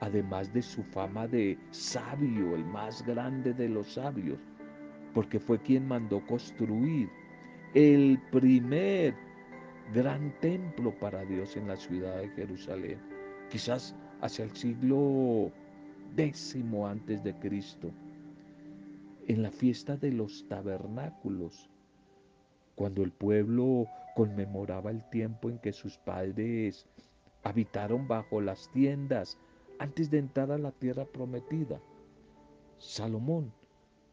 además 0.00 0.52
de 0.52 0.62
su 0.62 0.82
fama 0.82 1.28
de 1.28 1.56
sabio, 1.70 2.56
el 2.56 2.64
más 2.64 3.04
grande 3.06 3.52
de 3.54 3.68
los 3.68 3.94
sabios, 3.94 4.38
porque 5.12 5.38
fue 5.38 5.60
quien 5.60 5.86
mandó 5.86 6.24
construir 6.26 7.08
el 7.74 8.18
primer 8.32 9.14
gran 9.92 10.32
templo 10.40 10.98
para 10.98 11.24
Dios 11.24 11.56
en 11.56 11.68
la 11.68 11.76
ciudad 11.76 12.18
de 12.18 12.28
Jerusalén, 12.30 12.98
quizás 13.50 13.94
hacia 14.20 14.44
el 14.44 14.56
siglo 14.56 15.50
décimo 16.14 16.86
antes 16.86 17.22
de 17.22 17.34
Cristo, 17.38 17.90
en 19.26 19.42
la 19.42 19.50
fiesta 19.50 19.96
de 19.96 20.12
los 20.12 20.46
tabernáculos, 20.48 21.68
cuando 22.74 23.02
el 23.02 23.12
pueblo 23.12 23.86
conmemoraba 24.14 24.90
el 24.90 25.08
tiempo 25.10 25.50
en 25.50 25.58
que 25.58 25.72
sus 25.72 25.98
padres 25.98 26.86
habitaron 27.42 28.08
bajo 28.08 28.40
las 28.40 28.70
tiendas 28.70 29.38
antes 29.78 30.10
de 30.10 30.18
entrar 30.18 30.50
a 30.50 30.58
la 30.58 30.72
tierra 30.72 31.04
prometida. 31.04 31.80
Salomón 32.78 33.52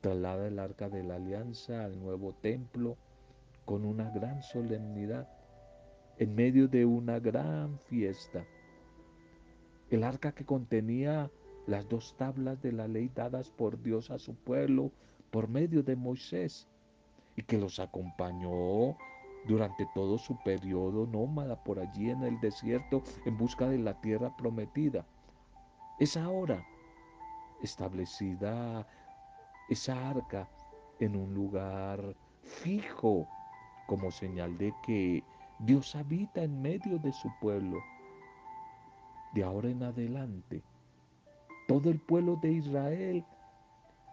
traslada 0.01 0.47
el 0.47 0.59
arca 0.59 0.89
de 0.89 1.03
la 1.03 1.15
alianza 1.15 1.85
al 1.85 1.99
nuevo 1.99 2.33
templo 2.41 2.97
con 3.65 3.85
una 3.85 4.09
gran 4.09 4.41
solemnidad, 4.41 5.29
en 6.21 6.35
medio 6.35 6.67
de 6.67 6.85
una 6.85 7.19
gran 7.19 7.79
fiesta. 7.79 8.45
El 9.89 10.03
arca 10.03 10.33
que 10.33 10.45
contenía 10.45 11.31
las 11.65 11.89
dos 11.89 12.15
tablas 12.15 12.61
de 12.61 12.71
la 12.71 12.87
ley 12.87 13.09
dadas 13.15 13.49
por 13.49 13.81
Dios 13.81 14.11
a 14.11 14.19
su 14.19 14.35
pueblo 14.35 14.91
por 15.31 15.47
medio 15.47 15.81
de 15.81 15.95
Moisés 15.95 16.67
y 17.35 17.41
que 17.41 17.57
los 17.57 17.79
acompañó 17.79 18.95
durante 19.47 19.87
todo 19.95 20.19
su 20.19 20.37
periodo 20.43 21.07
nómada 21.07 21.63
por 21.63 21.79
allí 21.79 22.11
en 22.11 22.21
el 22.21 22.39
desierto 22.39 23.01
en 23.25 23.35
busca 23.35 23.67
de 23.67 23.79
la 23.79 23.99
tierra 23.99 24.37
prometida. 24.37 25.03
Es 25.99 26.17
ahora 26.17 26.63
establecida 27.63 28.87
esa 29.69 30.11
arca 30.11 30.47
en 30.99 31.15
un 31.15 31.33
lugar 31.33 32.15
fijo 32.43 33.27
como 33.87 34.11
señal 34.11 34.55
de 34.59 34.71
que 34.85 35.23
Dios 35.63 35.95
habita 35.95 36.41
en 36.43 36.59
medio 36.59 36.97
de 36.97 37.13
su 37.13 37.29
pueblo. 37.39 37.77
De 39.35 39.43
ahora 39.43 39.69
en 39.69 39.83
adelante, 39.83 40.63
todo 41.67 41.91
el 41.91 41.99
pueblo 41.99 42.39
de 42.41 42.53
Israel 42.53 43.23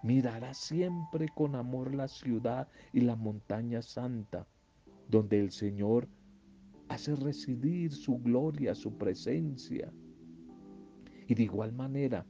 mirará 0.03 0.53
siempre 0.53 1.27
con 1.35 1.55
amor 1.55 1.95
la 1.95 2.07
ciudad 2.07 2.69
y 2.93 3.01
la 3.01 3.17
montaña 3.17 3.81
santa, 3.81 4.47
donde 5.09 5.41
el 5.41 5.51
Señor 5.51 6.07
hace 6.91 7.17
residir 7.17 7.93
su 7.95 8.19
gloria, 8.19 8.75
su 8.75 8.99
presencia. 8.99 9.91
Y 11.27 11.35
de 11.35 11.45
igual 11.45 11.73
manera, 11.73 12.27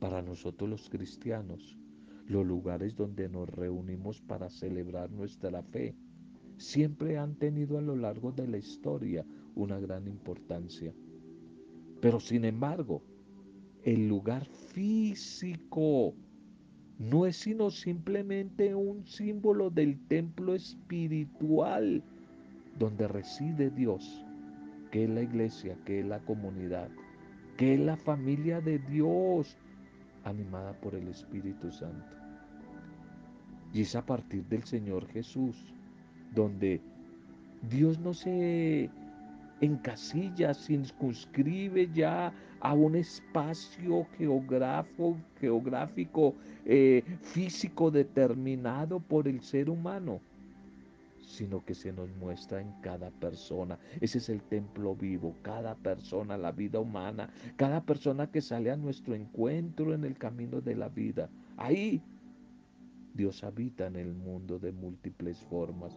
para 0.00 0.20
nosotros 0.20 0.68
los 0.68 0.90
cristianos, 0.90 1.78
los 2.26 2.44
lugares 2.44 2.94
donde 2.94 3.30
nos 3.30 3.48
reunimos 3.48 4.20
para 4.20 4.50
celebrar 4.50 5.10
nuestra 5.10 5.62
fe 5.62 5.96
siempre 6.56 7.18
han 7.18 7.34
tenido 7.34 7.78
a 7.78 7.82
lo 7.82 7.96
largo 7.96 8.32
de 8.32 8.46
la 8.46 8.58
historia 8.58 9.24
una 9.54 9.78
gran 9.78 10.06
importancia. 10.06 10.92
Pero 12.00 12.20
sin 12.20 12.44
embargo, 12.44 13.02
el 13.82 14.08
lugar 14.08 14.44
físico 14.44 16.14
no 16.98 17.26
es 17.26 17.36
sino 17.36 17.70
simplemente 17.70 18.74
un 18.74 19.06
símbolo 19.06 19.70
del 19.70 19.98
templo 20.08 20.54
espiritual 20.54 22.02
donde 22.78 23.08
reside 23.08 23.70
Dios, 23.70 24.24
que 24.90 25.04
es 25.04 25.10
la 25.10 25.22
iglesia, 25.22 25.76
que 25.84 26.00
es 26.00 26.06
la 26.06 26.20
comunidad, 26.20 26.88
que 27.56 27.74
es 27.74 27.80
la 27.80 27.96
familia 27.96 28.60
de 28.60 28.78
Dios, 28.78 29.56
animada 30.24 30.72
por 30.80 30.94
el 30.94 31.08
Espíritu 31.08 31.70
Santo. 31.70 32.16
Y 33.72 33.82
es 33.82 33.94
a 33.94 34.04
partir 34.04 34.44
del 34.46 34.64
Señor 34.64 35.06
Jesús 35.08 35.75
donde 36.36 36.80
Dios 37.68 37.98
no 37.98 38.12
se 38.14 38.90
encasilla, 39.60 40.52
circunscribe 40.52 41.90
ya 41.92 42.32
a 42.60 42.74
un 42.74 42.94
espacio 42.94 44.06
geográfico, 44.18 45.16
geográfico 45.40 46.34
eh, 46.66 47.02
físico 47.22 47.90
determinado 47.90 49.00
por 49.00 49.26
el 49.26 49.40
ser 49.40 49.70
humano, 49.70 50.20
sino 51.22 51.64
que 51.64 51.74
se 51.74 51.90
nos 51.90 52.10
muestra 52.16 52.60
en 52.60 52.70
cada 52.82 53.10
persona. 53.10 53.78
Ese 54.00 54.18
es 54.18 54.28
el 54.28 54.42
templo 54.42 54.94
vivo, 54.94 55.34
cada 55.40 55.74
persona, 55.74 56.36
la 56.36 56.52
vida 56.52 56.78
humana, 56.80 57.30
cada 57.56 57.80
persona 57.80 58.30
que 58.30 58.42
sale 58.42 58.70
a 58.70 58.76
nuestro 58.76 59.14
encuentro 59.14 59.94
en 59.94 60.04
el 60.04 60.18
camino 60.18 60.60
de 60.60 60.76
la 60.76 60.90
vida. 60.90 61.30
Ahí 61.56 62.02
Dios 63.14 63.42
habita 63.42 63.86
en 63.86 63.96
el 63.96 64.12
mundo 64.12 64.58
de 64.58 64.72
múltiples 64.72 65.38
formas 65.48 65.96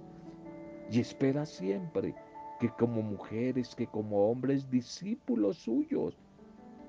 y 0.91 0.99
espera 0.99 1.45
siempre 1.45 2.15
que 2.59 2.69
como 2.69 3.01
mujeres, 3.01 3.75
que 3.75 3.87
como 3.87 4.29
hombres 4.29 4.69
discípulos 4.69 5.57
suyos, 5.57 6.17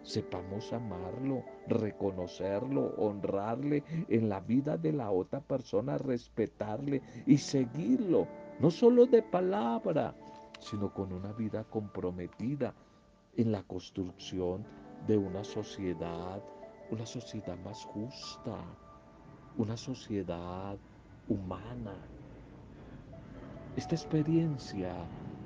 sepamos 0.03 0.73
amarlo, 0.73 1.45
reconocerlo, 1.69 2.95
honrarle 2.97 3.85
en 4.09 4.29
la 4.29 4.41
vida 4.41 4.77
de 4.77 4.93
la 4.93 5.11
otra 5.11 5.41
persona, 5.41 5.99
respetarle 5.99 7.03
y 7.27 7.37
seguirlo, 7.39 8.27
no 8.59 8.71
solo 8.71 9.07
de 9.07 9.23
palabra, 9.23 10.15
sino 10.59 10.93
con 10.93 11.13
una 11.13 11.33
vida 11.33 11.65
comprometida 11.65 12.75
en 13.37 13.53
la 13.53 13.63
construcción 13.63 14.65
de 15.07 15.17
una 15.17 15.45
sociedad, 15.45 16.43
una 16.91 17.07
sociedad 17.07 17.57
más 17.59 17.85
justa, 17.85 18.59
una 19.57 19.77
sociedad 19.77 20.77
humana. 21.29 21.95
Esta 23.77 23.95
experiencia 23.95 24.93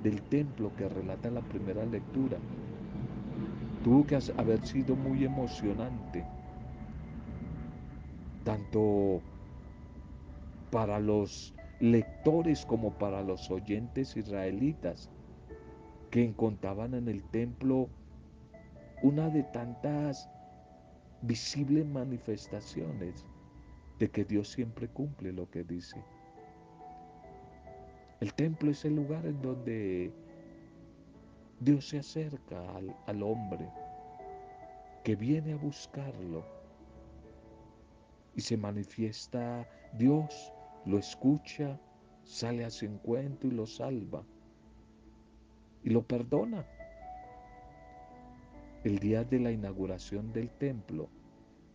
del 0.03 0.23
templo 0.23 0.73
que 0.77 0.89
relata 0.89 1.31
la 1.31 1.43
primera 1.43 1.85
lectura 1.85 2.39
tuvo 3.83 4.07
que 4.07 4.19
haber 4.37 4.67
sido 4.67 4.97
muy 4.97 5.25
emocionante, 5.25 6.25
tanto 8.45 9.21
para 10.71 10.99
los 10.99 11.55
lectores 11.81 12.65
como 12.65 12.91
para 12.93 13.23
los 13.23 13.51
oyentes 13.51 14.17
israelitas 14.17 15.11
que 16.11 16.25
encontraban 16.25 16.95
en 16.95 17.09
el 17.09 17.23
templo 17.25 17.89
una 19.03 19.29
de 19.29 19.43
tantas 19.43 20.29
visibles 21.23 21.87
manifestaciones 21.87 23.27
de 23.99 24.11
que 24.11 24.25
Dios 24.25 24.49
siempre 24.49 24.89
cumple 24.89 25.33
lo 25.33 25.51
que 25.51 25.63
dice. 25.65 26.03
El 28.25 28.33
templo 28.33 28.71
es 28.71 28.87
el 28.87 28.97
lugar 28.97 29.27
en 29.27 29.43
donde 29.43 30.11
Dios 31.61 31.87
se 31.91 31.99
acerca 31.99 32.57
al, 33.05 33.23
hombre 33.23 33.69
que 35.05 35.15
viene 35.15 35.53
a 35.53 35.57
buscarlo 35.57 36.43
y 38.35 38.41
se 38.41 38.57
manifiesta 38.57 39.69
Dios, 39.99 40.55
lo 40.87 40.97
escucha, 40.97 41.79
sale 42.23 42.65
a 42.65 42.71
su 42.71 42.87
encuentro 42.87 43.51
y 43.51 43.53
lo 43.53 43.67
salva 43.67 44.25
y 45.83 45.91
lo 45.91 46.03
perdona. 46.03 46.65
El 48.85 49.01
día 49.01 49.23
de 49.23 49.39
la 49.39 49.53
inauguración 49.53 50.33
del 50.33 50.49
templo, 50.49 51.11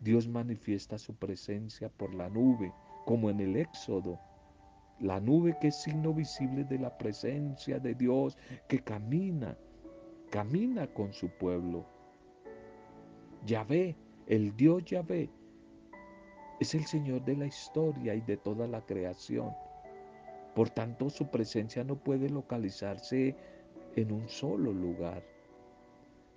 Dios 0.00 0.26
manifiesta 0.26 0.98
su 0.98 1.14
presencia 1.14 1.88
por 1.90 2.12
la 2.12 2.28
nube, 2.28 2.72
como 3.04 3.30
en 3.30 3.38
el 3.38 3.54
Éxodo. 3.54 4.18
La 5.00 5.18
nube 5.18 5.56
que 5.58 5.68
es 5.68 5.76
signo 5.76 6.12
visible 6.12 6.64
de 6.64 6.78
la 6.78 6.96
presencia 6.98 7.78
de 7.78 7.94
Dios 7.94 8.36
que 8.68 8.80
camina, 8.80 9.56
camina 10.30 10.86
con 10.88 11.12
su 11.12 11.30
pueblo. 11.30 11.86
Yahvé, 13.46 13.96
el 14.26 14.54
Dios 14.56 14.84
Yahvé, 14.84 15.30
es 16.60 16.74
el 16.74 16.84
Señor 16.84 17.24
de 17.24 17.36
la 17.36 17.46
historia 17.46 18.14
y 18.14 18.20
de 18.20 18.36
toda 18.36 18.66
la 18.66 18.84
creación. 18.84 19.54
Por 20.54 20.68
tanto, 20.68 21.08
su 21.08 21.30
presencia 21.30 21.82
no 21.82 21.96
puede 21.96 22.28
localizarse 22.28 23.34
en 23.96 24.12
un 24.12 24.28
solo 24.28 24.70
lugar. 24.70 25.24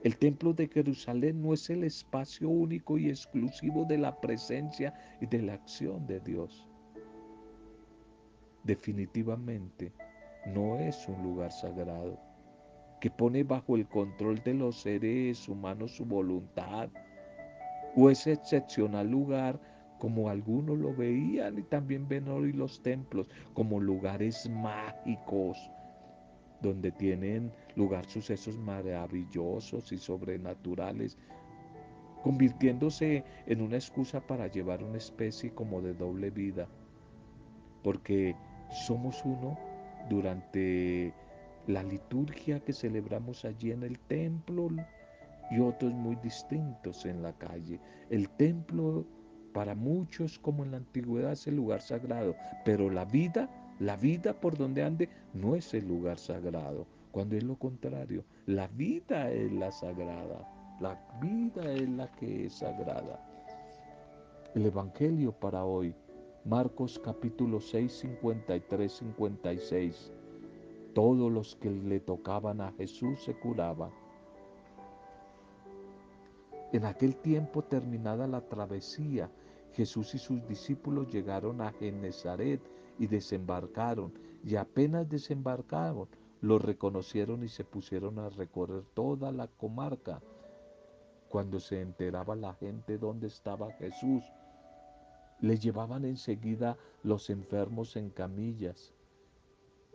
El 0.04 0.18
templo 0.18 0.54
de 0.54 0.70
Jerusalén 0.70 1.42
no 1.42 1.54
es 1.54 1.70
el 1.70 1.84
espacio 1.84 2.48
único 2.50 2.98
y 2.98 3.10
exclusivo 3.10 3.84
de 3.84 3.98
la 3.98 4.20
presencia 4.22 4.94
y 5.20 5.26
de 5.26 5.42
la 5.42 5.54
acción 5.56 6.08
de 6.08 6.22
Dios. 6.22 6.70
Definitivamente 8.64 9.92
no 10.48 10.80
es 10.80 11.08
un 11.08 11.22
lugar 11.24 11.52
sagrado 11.52 12.20
que 13.02 13.12
pone 13.12 13.44
bajo 13.44 13.76
el 13.76 13.88
control 13.88 14.42
de 14.44 14.54
los 14.54 14.82
seres 14.82 15.50
humanos 15.50 15.92
su 15.92 16.06
voluntad 16.06 16.90
o 17.96 18.10
ese 18.10 18.32
excepcional 18.32 19.10
lugar 19.10 19.60
como 20.00 20.30
algunos 20.30 20.78
lo 20.78 20.94
veían 20.94 21.60
y 21.60 21.64
también 21.64 22.08
ven 22.08 22.28
hoy 22.28 22.54
los 22.54 22.82
templos 22.82 23.30
como 23.54 23.80
lugares 23.80 24.50
mágicos 24.50 25.58
donde 26.62 26.92
tienen 26.94 27.52
lugar 27.76 28.06
sucesos 28.06 28.58
maravillosos 28.58 29.92
y 29.92 29.98
sobrenaturales, 29.98 31.18
convirtiéndose 32.24 33.24
en 33.46 33.62
una 33.62 33.76
excusa 33.76 34.22
para 34.22 34.48
llevar 34.48 34.82
una 34.82 34.98
especie 34.98 35.54
como 35.54 35.82
de 35.82 35.94
doble 35.94 36.32
vida, 36.32 36.68
porque 37.84 38.36
somos 38.74 39.24
uno 39.26 39.58
durante 40.10 41.14
la 41.68 41.84
liturgia 41.84 42.60
que 42.60 42.74
celebramos 42.74 43.46
allí 43.46 43.72
en 43.72 43.84
el 43.84 44.00
templo 44.00 44.70
y 45.52 45.60
otros 45.60 45.94
muy 45.94 46.16
distintos 46.18 47.06
en 47.06 47.22
la 47.22 47.34
calle. 47.34 47.80
El 48.10 48.30
templo 48.30 49.06
para 49.54 49.76
muchos 49.76 50.40
como 50.40 50.64
en 50.64 50.72
la 50.72 50.78
antigüedad 50.78 51.34
es 51.34 51.48
el 51.48 51.56
lugar 51.56 51.82
sagrado, 51.82 52.36
pero 52.66 52.90
la 52.90 53.06
vida, 53.06 53.50
la 53.80 53.96
vida 53.96 54.34
por 54.34 54.58
donde 54.58 54.84
ande 54.84 55.10
no 55.34 55.56
es 55.56 55.74
el 55.74 55.88
lugar 55.88 56.18
sagrado, 56.18 56.88
cuando 57.12 57.36
es 57.36 57.44
lo 57.44 57.56
contrario, 57.58 58.26
la 58.48 58.68
vida 58.68 59.32
es 59.32 59.52
la 59.52 59.72
sagrada, 59.72 60.50
la 60.82 61.00
vida 61.22 61.72
es 61.72 61.88
la 61.90 62.12
que 62.14 62.48
es 62.48 62.54
sagrada. 62.56 63.20
El 64.56 64.66
Evangelio 64.66 65.32
para 65.32 65.64
hoy, 65.64 65.96
Marcos 66.46 67.00
capítulo 67.00 67.62
6, 67.62 68.00
53, 68.00 68.92
56. 68.92 70.12
Todos 70.94 71.32
los 71.32 71.56
que 71.56 71.72
le 71.72 72.02
tocaban 72.02 72.60
a 72.60 72.74
Jesús 72.74 73.24
se 73.24 73.34
curaban. 73.34 73.92
En 76.74 76.84
aquel 76.84 77.16
tiempo 77.16 77.64
terminada 77.64 78.28
la 78.28 78.42
travesía, 78.42 79.32
Jesús 79.72 80.16
y 80.16 80.18
sus 80.18 80.46
discípulos 80.46 81.08
llegaron 81.14 81.62
a 81.62 81.72
Genezaret 81.72 82.60
y 83.00 83.08
desembarcaron, 83.08 84.12
y 84.44 84.58
apenas 84.58 85.08
desembarcaron, 85.08 86.10
los 86.42 86.62
reconocieron 86.62 87.46
y 87.46 87.48
se 87.48 87.64
pusieron 87.64 88.20
a 88.20 88.28
recorrer 88.28 88.84
toda 88.94 89.32
la 89.32 89.48
comarca. 89.48 90.22
Cuando 91.30 91.62
se 91.62 91.80
enteraba 91.80 92.36
la 92.36 92.54
gente 92.56 92.98
dónde 92.98 93.28
estaba 93.28 93.72
Jesús, 93.72 94.24
le 95.42 95.58
llevaban 95.58 96.06
enseguida 96.06 96.78
los 97.04 97.30
enfermos 97.30 97.96
en 97.96 98.10
camillas. 98.10 98.94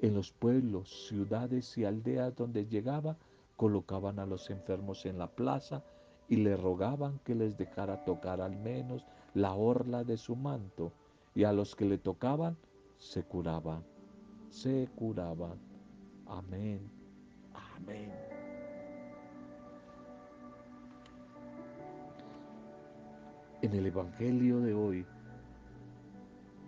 En 0.01 0.15
los 0.15 0.33
pueblos, 0.33 1.09
ciudades 1.09 1.77
y 1.79 1.85
aldeas 1.85 2.37
donde 2.37 2.67
llegaba, 2.67 3.17
colocaban 3.57 4.19
a 4.19 4.27
los 4.27 4.51
enfermos 4.51 5.05
en 5.07 5.19
la 5.19 5.29
plaza 5.29 5.83
y 6.29 6.37
le 6.37 6.57
rogaban 6.57 7.19
que 7.25 7.35
les 7.35 7.57
dejara 7.57 8.05
tocar 8.05 8.41
al 8.41 8.57
menos 8.57 9.05
la 9.35 9.55
orla 9.55 10.05
de 10.05 10.17
su 10.17 10.37
manto, 10.37 10.93
y 11.35 11.45
a 11.45 11.53
los 11.53 11.75
que 11.75 11.85
le 11.85 11.99
tocaban 11.99 12.57
se 12.99 13.23
curaban, 13.23 13.85
se 14.51 14.89
curaban. 14.95 15.59
Amén, 16.27 16.91
amén. 17.77 18.13
En 23.63 23.75
el 23.75 23.87
Evangelio 23.87 24.61
de 24.61 24.75
hoy, 24.75 25.07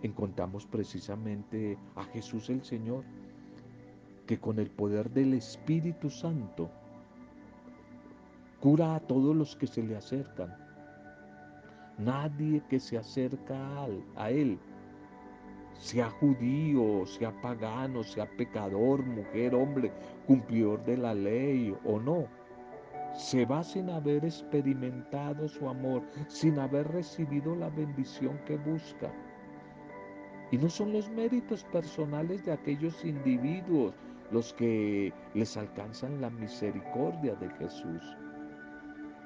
encontramos 0.02 0.66
precisamente 0.66 1.76
a 1.96 2.04
Jesús 2.04 2.50
el 2.50 2.62
Señor, 2.64 3.04
que 4.26 4.38
con 4.38 4.58
el 4.58 4.70
poder 4.70 5.10
del 5.10 5.34
Espíritu 5.34 6.08
Santo 6.08 6.70
cura 8.60 8.94
a 8.94 9.00
todos 9.00 9.34
los 9.34 9.56
que 9.56 9.66
se 9.66 9.82
le 9.82 9.96
acercan. 9.96 10.54
Nadie 11.98 12.62
que 12.68 12.78
se 12.78 12.96
acerca 12.96 13.86
a 14.16 14.30
Él, 14.30 14.58
sea 15.74 16.10
judío, 16.10 17.06
sea 17.06 17.32
pagano, 17.40 18.02
sea 18.04 18.26
pecador, 18.36 19.04
mujer, 19.04 19.54
hombre, 19.54 19.92
cumplidor 20.26 20.84
de 20.84 20.96
la 20.96 21.14
ley 21.14 21.74
o 21.84 21.98
no, 21.98 22.26
se 23.14 23.44
va 23.44 23.62
sin 23.64 23.90
haber 23.90 24.24
experimentado 24.24 25.48
su 25.48 25.68
amor, 25.68 26.02
sin 26.28 26.58
haber 26.58 26.86
recibido 26.88 27.56
la 27.56 27.68
bendición 27.70 28.38
que 28.46 28.56
busca. 28.58 29.10
Y 30.50 30.58
no 30.58 30.68
son 30.68 30.92
los 30.92 31.08
méritos 31.10 31.64
personales 31.64 32.44
de 32.44 32.52
aquellos 32.52 33.04
individuos 33.04 33.94
los 34.30 34.52
que 34.54 35.12
les 35.34 35.56
alcanzan 35.56 36.20
la 36.20 36.30
misericordia 36.30 37.34
de 37.36 37.48
Jesús, 37.50 38.16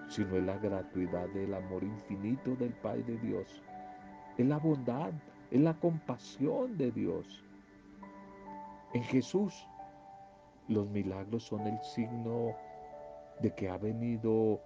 sino 0.08 0.36
es 0.36 0.44
la 0.44 0.58
gratuidad 0.58 1.28
del 1.28 1.54
amor 1.54 1.82
infinito 1.82 2.54
del 2.56 2.72
Padre 2.74 3.02
de 3.04 3.18
Dios, 3.18 3.62
es 4.38 4.46
la 4.46 4.58
bondad, 4.58 5.12
es 5.50 5.60
la 5.60 5.74
compasión 5.74 6.76
de 6.76 6.90
Dios. 6.90 7.44
En 8.92 9.02
Jesús 9.04 9.66
los 10.68 10.88
milagros 10.88 11.44
son 11.44 11.66
el 11.66 11.78
signo 11.82 12.54
de 13.40 13.54
que 13.54 13.68
ha 13.68 13.76
venido 13.76 14.60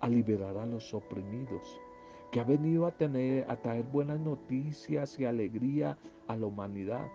a 0.00 0.08
liberar 0.08 0.56
a 0.56 0.66
los 0.66 0.92
oprimidos, 0.92 1.80
que 2.34 2.40
ha 2.40 2.44
venido 2.44 2.86
a, 2.86 2.90
tener, 2.90 3.48
a 3.48 3.54
traer 3.54 3.84
buenas 3.84 4.18
noticias 4.18 5.20
y 5.20 5.24
alegría 5.24 5.96
a 6.26 6.34
la 6.34 6.46
humanidad. 6.46 7.06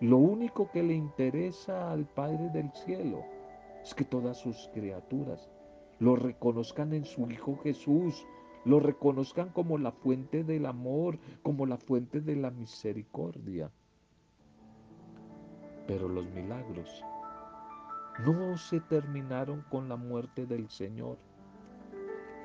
Lo 0.00 0.16
único 0.16 0.70
que 0.70 0.82
le 0.82 0.94
interesa 0.94 1.92
al 1.92 2.06
Padre 2.06 2.48
del 2.54 2.72
Cielo 2.72 3.22
es 3.82 3.94
que 3.94 4.06
todas 4.06 4.38
sus 4.38 4.70
criaturas 4.72 5.50
lo 5.98 6.16
reconozcan 6.16 6.94
en 6.94 7.04
su 7.04 7.30
Hijo 7.30 7.58
Jesús, 7.62 8.26
lo 8.64 8.80
reconozcan 8.80 9.50
como 9.50 9.76
la 9.76 9.92
fuente 9.92 10.42
del 10.42 10.64
amor, 10.64 11.18
como 11.42 11.66
la 11.66 11.76
fuente 11.76 12.22
de 12.22 12.36
la 12.36 12.50
misericordia. 12.50 13.70
Pero 15.86 16.08
los 16.08 16.24
milagros 16.30 17.04
no 18.24 18.56
se 18.56 18.80
terminaron 18.80 19.66
con 19.68 19.90
la 19.90 19.96
muerte 19.96 20.46
del 20.46 20.70
Señor. 20.70 21.18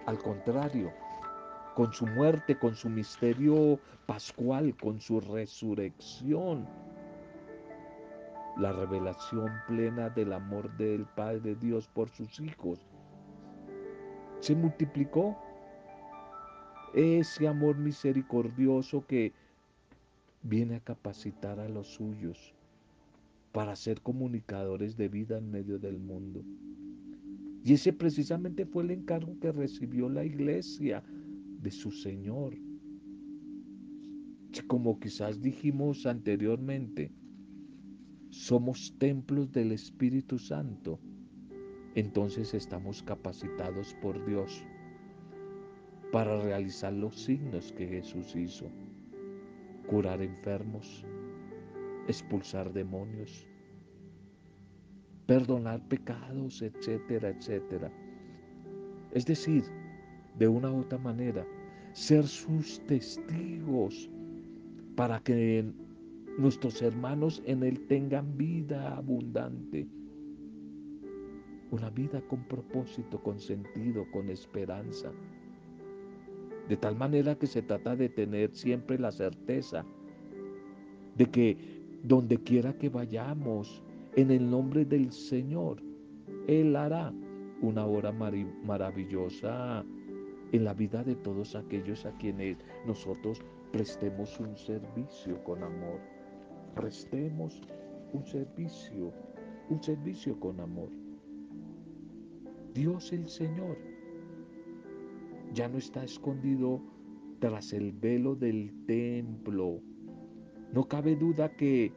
Al 0.06 0.18
contrario, 0.18 0.92
con 1.78 1.94
su 1.94 2.08
muerte, 2.08 2.58
con 2.58 2.74
su 2.74 2.90
misterio 2.90 3.80
pascual, 4.08 4.76
con 4.76 5.00
su 5.00 5.20
resurrección. 5.22 6.66
La 8.58 8.72
revelación 8.72 9.52
plena 9.68 10.10
del 10.10 10.34
amor 10.34 10.76
del 10.78 11.06
Padre 11.06 11.54
Dios 11.54 11.88
por 11.88 12.10
sus 12.10 12.40
hijos 12.40 12.80
se 14.40 14.56
multiplicó. 14.56 15.38
Ese 16.96 17.48
amor 17.48 17.78
misericordioso 17.78 19.06
que 19.06 19.34
viene 20.42 20.78
a 20.78 20.80
capacitar 20.80 21.60
a 21.60 21.70
los 21.70 21.90
suyos 21.90 22.56
para 23.52 23.76
ser 23.76 24.02
comunicadores 24.02 24.98
de 24.98 25.10
vida 25.10 25.38
en 25.38 25.52
medio 25.52 25.78
del 25.78 26.00
mundo. 26.00 26.42
Y 27.64 27.74
ese 27.74 27.94
precisamente 27.94 28.66
fue 28.66 28.82
el 28.82 28.90
encargo 28.90 29.40
que 29.40 29.52
recibió 29.52 30.10
la 30.10 30.24
iglesia 30.24 31.04
de 31.68 31.72
su 31.72 31.92
Señor. 31.92 32.56
Como 34.68 35.02
quizás 35.02 35.42
dijimos 35.42 36.06
anteriormente, 36.06 37.12
somos 38.30 38.96
templos 38.98 39.52
del 39.52 39.74
Espíritu 39.74 40.40
Santo, 40.40 40.98
entonces 41.96 42.54
estamos 42.54 43.04
capacitados 43.04 43.94
por 44.02 44.26
Dios 44.26 44.64
para 46.14 46.42
realizar 46.42 46.94
los 46.94 47.20
signos 47.20 47.74
que 47.74 47.86
Jesús 47.86 48.34
hizo, 48.38 48.72
curar 49.88 50.22
enfermos, 50.22 51.04
expulsar 52.08 52.72
demonios, 52.72 53.46
perdonar 55.26 55.86
pecados, 55.90 56.62
etcétera, 56.62 57.28
etcétera. 57.28 57.92
Es 59.12 59.26
decir, 59.26 59.66
de 60.38 60.48
una 60.48 60.72
u 60.72 60.82
otra 60.82 60.98
manera, 60.98 61.46
ser 61.98 62.28
sus 62.28 62.80
testigos 62.82 64.08
para 64.96 65.20
que 65.20 65.66
nuestros 66.38 66.80
hermanos 66.84 67.42
en 67.48 67.64
Él 67.64 67.88
tengan 67.88 68.38
vida 68.38 68.96
abundante. 68.96 69.88
Una 71.72 71.90
vida 71.90 72.22
con 72.30 72.44
propósito, 72.44 73.20
con 73.24 73.40
sentido, 73.40 74.06
con 74.14 74.30
esperanza. 74.30 75.12
De 76.70 76.78
tal 76.78 76.96
manera 76.96 77.36
que 77.36 77.48
se 77.48 77.64
trata 77.64 77.96
de 77.96 78.10
tener 78.10 78.54
siempre 78.54 79.00
la 79.00 79.12
certeza 79.12 79.84
de 81.16 81.26
que 81.26 81.58
donde 82.04 82.38
quiera 82.38 82.78
que 82.78 82.90
vayamos, 82.90 83.82
en 84.16 84.30
el 84.30 84.48
nombre 84.48 84.86
del 84.86 85.12
Señor, 85.12 85.82
Él 86.48 86.76
hará 86.76 87.12
una 87.60 87.88
obra 87.88 88.12
maravillosa 88.12 89.84
en 90.52 90.64
la 90.64 90.74
vida 90.74 91.04
de 91.04 91.16
todos 91.16 91.56
aquellos 91.56 92.06
a 92.06 92.12
quienes 92.18 92.58
nosotros 92.86 93.42
prestemos 93.72 94.40
un 94.40 94.56
servicio 94.58 95.44
con 95.44 95.64
amor. 95.64 96.00
Prestemos 96.76 97.62
un 98.14 98.26
servicio, 98.26 99.14
un 99.70 99.84
servicio 99.84 100.40
con 100.40 100.60
amor. 100.60 100.90
Dios 102.74 103.12
el 103.12 103.28
Señor 103.28 103.78
ya 105.54 105.68
no 105.68 105.78
está 105.78 106.04
escondido 106.04 106.82
tras 107.40 107.74
el 107.74 107.92
velo 107.92 108.36
del 108.36 108.72
templo. 108.86 109.82
No 110.74 110.88
cabe 110.88 111.16
duda 111.16 111.50
que 111.50 111.92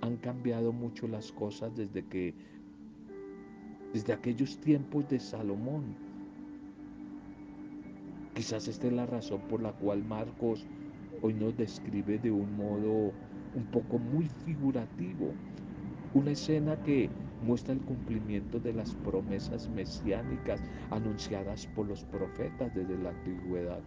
han 0.00 0.16
cambiado 0.18 0.72
mucho 0.72 1.08
las 1.08 1.32
cosas 1.32 1.74
desde 1.76 2.04
que 2.06 2.34
desde 3.92 4.12
aquellos 4.12 4.58
tiempos 4.58 5.08
de 5.08 5.18
Salomón 5.18 6.05
Quizás 8.36 8.68
esta 8.68 8.88
es 8.88 8.92
la 8.92 9.06
razón 9.06 9.40
por 9.48 9.62
la 9.62 9.72
cual 9.72 10.04
Marcos 10.04 10.66
hoy 11.22 11.32
nos 11.32 11.56
describe 11.56 12.18
de 12.18 12.30
un 12.30 12.54
modo 12.54 13.10
un 13.54 13.64
poco 13.72 13.98
muy 13.98 14.28
figurativo, 14.44 15.32
una 16.12 16.32
escena 16.32 16.76
que 16.82 17.08
muestra 17.40 17.72
el 17.72 17.80
cumplimiento 17.80 18.60
de 18.60 18.74
las 18.74 18.94
promesas 18.96 19.70
mesiánicas 19.70 20.60
anunciadas 20.90 21.66
por 21.68 21.86
los 21.86 22.04
profetas 22.04 22.74
desde 22.74 22.98
la 22.98 23.08
antigüedad. 23.08 23.80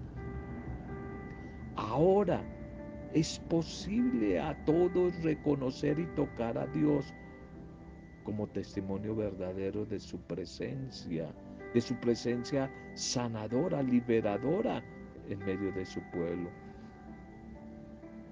Ahora 1.76 2.42
es 3.14 3.38
posible 3.52 4.40
a 4.40 4.56
todos 4.66 5.14
reconocer 5.22 6.00
y 6.00 6.08
tocar 6.16 6.58
a 6.58 6.66
Dios 6.66 7.14
como 8.24 8.48
testimonio 8.48 9.16
verdadero 9.16 9.86
de 9.86 10.00
su 10.00 10.18
presencia, 10.22 11.32
de 11.74 11.82
su 11.82 11.96
presencia 11.96 12.70
sanadora, 12.94 13.84
liberadora 13.84 14.84
en 15.30 15.40
medio 15.40 15.72
de 15.72 15.86
su 15.86 16.02
pueblo. 16.12 16.50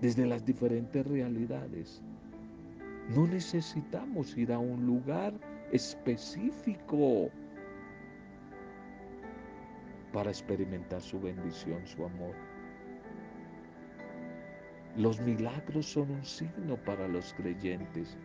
Desde 0.02 0.26
las 0.26 0.46
diferentes 0.46 1.06
realidades. 1.06 2.02
No 3.16 3.26
necesitamos 3.26 4.36
ir 4.38 4.52
a 4.52 4.60
un 4.60 4.86
lugar 4.86 5.34
específico 5.72 7.30
para 10.12 10.30
experimentar 10.30 11.02
su 11.02 11.20
bendición, 11.20 11.86
su 11.88 12.04
amor. 12.04 12.36
Los 14.98 15.22
milagros 15.22 15.86
son 15.86 16.12
un 16.12 16.26
signo 16.26 16.76
para 16.84 17.08
los 17.08 17.34
creyentes 17.34 18.18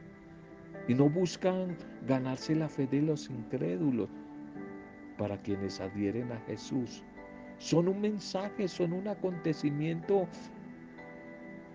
y 0.88 0.94
no 0.94 1.08
buscan 1.08 1.76
ganarse 2.06 2.54
la 2.54 2.68
fe 2.68 2.86
de 2.86 3.02
los 3.02 3.28
incrédulos 3.28 4.08
para 5.18 5.36
quienes 5.36 5.80
adhieren 5.80 6.30
a 6.32 6.40
Jesús. 6.46 7.02
Son 7.58 7.88
un 7.88 8.00
mensaje, 8.00 8.66
son 8.68 8.92
un 8.92 9.08
acontecimiento 9.08 10.26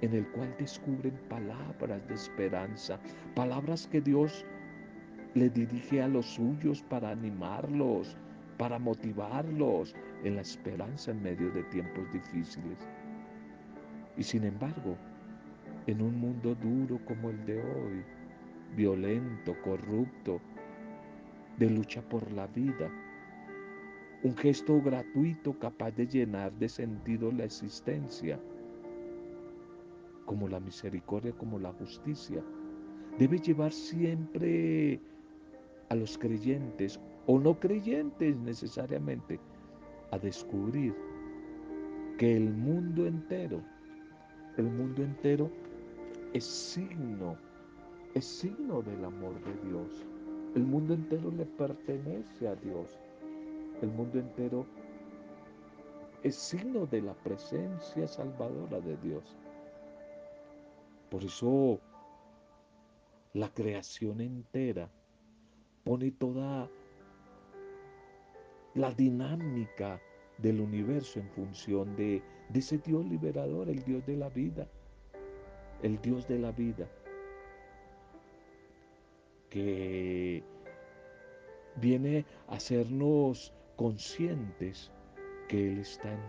en 0.02 0.14
el 0.14 0.28
cual 0.28 0.54
descubren 0.60 1.14
palabras 1.30 2.08
de 2.08 2.14
esperanza, 2.14 3.00
palabras 3.36 3.88
que 3.88 4.02
Dios 4.02 4.46
le 5.34 5.50
dirige 5.50 6.02
a 6.02 6.08
los 6.08 6.26
suyos 6.26 6.84
para 6.84 7.10
animarlos, 7.10 8.16
para 8.58 8.80
motivarlos 8.80 9.96
en 10.24 10.36
la 10.36 10.42
esperanza 10.42 11.12
en 11.12 11.22
medio 11.22 11.52
de 11.52 11.64
tiempos 11.66 12.12
difíciles. 12.12 12.78
Y 14.18 14.24
sin 14.24 14.44
embargo, 14.44 14.98
en 15.86 16.02
un 16.02 16.20
mundo 16.20 16.56
duro 16.56 17.00
como 17.06 17.30
el 17.30 17.46
de 17.46 17.60
hoy, 17.60 18.04
violento, 18.76 19.56
corrupto, 19.64 20.42
de 21.58 21.70
lucha 21.70 22.02
por 22.02 22.32
la 22.32 22.48
vida, 22.48 22.90
un 24.24 24.36
gesto 24.36 24.82
gratuito 24.82 25.58
capaz 25.60 25.92
de 25.92 26.08
llenar 26.08 26.52
de 26.54 26.68
sentido 26.68 27.32
la 27.32 27.46
existencia, 27.46 28.40
como 30.26 30.48
la 30.48 30.60
misericordia, 30.60 31.32
como 31.34 31.60
la 31.60 31.72
justicia, 31.74 32.44
debe 33.18 33.40
llevar 33.40 33.72
siempre 33.72 35.00
a 35.90 35.96
los 35.96 36.18
creyentes 36.18 37.00
o 37.28 37.40
no 37.40 37.60
creyentes 37.60 38.36
necesariamente 38.38 39.40
a 40.12 40.18
descubrir 40.18 40.96
que 42.18 42.36
el 42.36 42.50
mundo 42.54 43.06
entero, 43.06 43.62
el 44.58 44.66
mundo 44.66 45.04
entero 45.04 45.52
es 46.34 46.44
signo, 46.44 47.38
es 48.16 48.26
signo 48.26 48.82
del 48.82 49.06
amor 49.06 49.34
de 49.44 49.70
Dios. 49.70 50.06
El 50.56 50.64
mundo 50.64 50.94
entero 50.94 51.32
le 51.32 51.46
pertenece 51.46 52.48
a 52.48 52.56
Dios. 52.56 52.98
El 53.82 53.90
mundo 53.90 54.18
entero 54.20 54.66
es 56.24 56.36
signo 56.36 56.88
de 56.88 57.02
la 57.02 57.14
presencia 57.14 58.08
salvadora 58.08 58.80
de 58.80 58.98
Dios. 58.98 59.38
Por 61.12 61.24
eso 61.24 61.80
la 63.34 63.50
creación 63.54 64.20
entera 64.22 64.90
pone 65.84 66.12
toda 66.12 66.68
la 68.74 68.92
dinámica 68.92 70.02
del 70.40 70.60
universo 70.60 71.20
en 71.20 71.30
función 71.30 71.96
de, 71.96 72.22
de, 72.50 72.60
ese 72.60 72.80
Dios 72.80 73.06
liberador, 73.06 73.70
el 73.70 73.84
Dios 73.84 74.06
de 74.06 74.18
la 74.18 74.30
vida, 74.30 74.68
el 75.84 76.02
Dios 76.02 76.28
de 76.28 76.40
la 76.40 76.52
vida, 76.52 76.88
que 79.50 80.44
viene 81.80 82.26
a 82.48 82.56
hacernos 82.56 83.54
conscientes 83.78 84.92
que 85.48 85.72
Él 85.72 85.80
está 85.80 86.12
en 86.12 86.20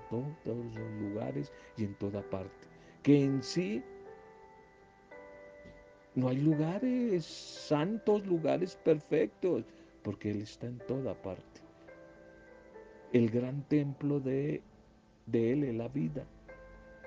todos 0.44 0.64
los 0.74 0.90
lugares 1.00 1.52
y 1.76 1.84
en 1.84 1.94
toda 1.96 2.22
parte, 2.30 2.68
que 3.02 3.24
en 3.24 3.42
sí 3.42 3.82
no 6.14 6.28
hay 6.28 6.38
lugares 6.38 7.24
santos, 7.24 8.26
lugares 8.26 8.76
perfectos, 8.84 9.64
porque 10.02 10.30
Él 10.30 10.42
está 10.42 10.66
en 10.66 10.78
toda 10.78 11.14
parte. 11.14 11.60
El 13.12 13.30
gran 13.30 13.62
templo 13.68 14.20
de, 14.20 14.62
de 15.26 15.52
Él 15.52 15.64
es 15.64 15.74
la 15.74 15.88
vida. 15.88 16.24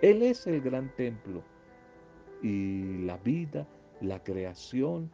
Él 0.02 0.22
es 0.22 0.48
el 0.48 0.62
gran 0.62 0.96
templo. 0.96 1.44
Y 2.42 3.04
la 3.04 3.18
vida, 3.18 3.68
la 4.00 4.24
creación, 4.24 5.12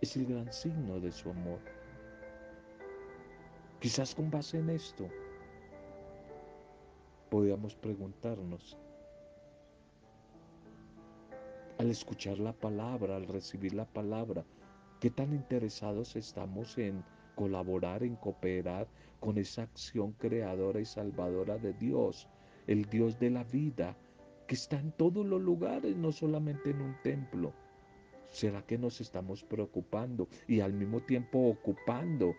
es 0.00 0.16
el 0.16 0.26
gran 0.26 0.52
signo 0.52 1.00
de 1.00 1.10
su 1.10 1.30
amor. 1.30 1.73
Quizás 3.84 4.14
con 4.14 4.30
base 4.30 4.56
en 4.56 4.70
esto 4.70 5.10
podríamos 7.28 7.74
preguntarnos, 7.74 8.78
al 11.76 11.90
escuchar 11.90 12.38
la 12.38 12.54
palabra, 12.54 13.16
al 13.16 13.26
recibir 13.26 13.74
la 13.74 13.84
palabra, 13.84 14.42
qué 15.00 15.10
tan 15.10 15.34
interesados 15.34 16.16
estamos 16.16 16.78
en 16.78 17.04
colaborar, 17.34 18.02
en 18.02 18.16
cooperar 18.16 18.88
con 19.20 19.36
esa 19.36 19.64
acción 19.64 20.12
creadora 20.12 20.80
y 20.80 20.86
salvadora 20.86 21.58
de 21.58 21.74
Dios, 21.74 22.26
el 22.66 22.86
Dios 22.86 23.18
de 23.18 23.28
la 23.28 23.44
vida, 23.44 23.98
que 24.46 24.54
está 24.54 24.80
en 24.80 24.92
todos 24.92 25.26
los 25.26 25.42
lugares, 25.42 25.94
no 25.94 26.10
solamente 26.10 26.70
en 26.70 26.80
un 26.80 26.96
templo. 27.02 27.52
¿Será 28.30 28.62
que 28.62 28.78
nos 28.78 29.02
estamos 29.02 29.44
preocupando 29.44 30.26
y 30.48 30.60
al 30.60 30.72
mismo 30.72 31.02
tiempo 31.02 31.50
ocupando 31.50 32.34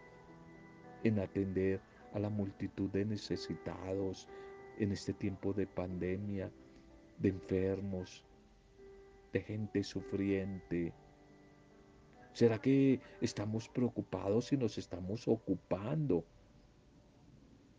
en 1.03 1.19
atender 1.19 1.79
a 2.13 2.19
la 2.19 2.29
multitud 2.29 2.89
de 2.91 3.05
necesitados 3.05 4.27
en 4.77 4.91
este 4.91 5.13
tiempo 5.13 5.53
de 5.53 5.67
pandemia, 5.67 6.51
de 7.19 7.29
enfermos, 7.29 8.23
de 9.34 9.41
gente 9.41 9.84
sufriente? 9.84 10.93
¿Será 12.34 12.60
que 12.60 12.99
estamos 13.21 13.69
preocupados 13.69 14.51
y 14.51 14.58
nos 14.58 14.77
estamos 14.77 15.27
ocupando 15.27 16.25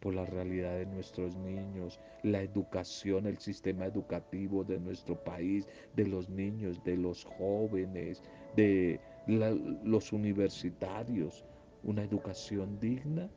por 0.00 0.14
la 0.14 0.24
realidad 0.24 0.76
de 0.76 0.86
nuestros 0.86 1.36
niños, 1.36 2.00
la 2.22 2.42
educación, 2.42 3.26
el 3.26 3.38
sistema 3.38 3.86
educativo 3.86 4.64
de 4.64 4.78
nuestro 4.78 5.22
país, 5.22 5.66
de 5.94 6.06
los 6.06 6.28
niños, 6.28 6.82
de 6.84 6.96
los 6.96 7.24
jóvenes, 7.24 8.22
de 8.54 9.00
los 9.26 10.12
universitarios? 10.12 11.44
¿Una 11.86 12.02
educación 12.02 12.80
digna? 12.80 13.30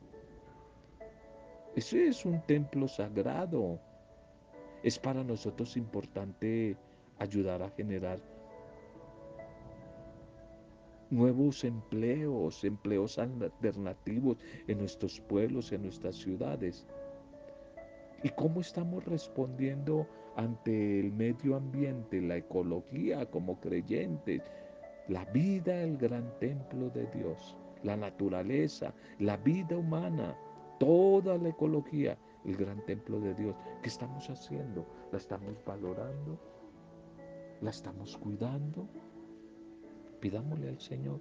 Ese 1.76 2.08
es 2.08 2.24
un 2.24 2.42
templo 2.46 2.88
sagrado. 2.88 3.78
Es 4.82 4.98
para 4.98 5.22
nosotros 5.22 5.76
importante 5.76 6.76
ayudar 7.20 7.62
a 7.62 7.70
generar 7.70 8.18
nuevos 11.10 11.62
empleos, 11.62 12.64
empleos 12.64 13.20
alternativos 13.20 14.38
en 14.66 14.78
nuestros 14.78 15.20
pueblos, 15.20 15.70
en 15.70 15.82
nuestras 15.82 16.16
ciudades. 16.16 16.88
¿Y 18.24 18.30
cómo 18.30 18.62
estamos 18.62 19.04
respondiendo 19.04 20.08
ante 20.34 20.98
el 20.98 21.12
medio 21.12 21.54
ambiente, 21.54 22.20
la 22.20 22.38
ecología 22.38 23.26
como 23.26 23.60
creyentes? 23.60 24.42
La 25.06 25.24
vida, 25.26 25.82
el 25.82 25.96
gran 25.96 26.36
templo 26.40 26.90
de 26.90 27.06
Dios, 27.06 27.56
la 27.82 27.96
naturaleza, 27.96 28.94
la 29.18 29.36
vida 29.36 29.76
humana, 29.76 30.36
toda 30.78 31.36
la 31.38 31.50
ecología, 31.50 32.18
el 32.44 32.56
gran 32.56 32.84
templo 32.84 33.20
de 33.20 33.34
Dios. 33.34 33.56
¿Qué 33.82 33.88
estamos 33.88 34.28
haciendo? 34.28 34.86
¿La 35.12 35.18
estamos 35.18 35.62
valorando? 35.64 36.38
¿La 37.60 37.70
estamos 37.70 38.16
cuidando? 38.16 38.88
Pidámosle 40.20 40.68
al 40.68 40.80
Señor 40.80 41.20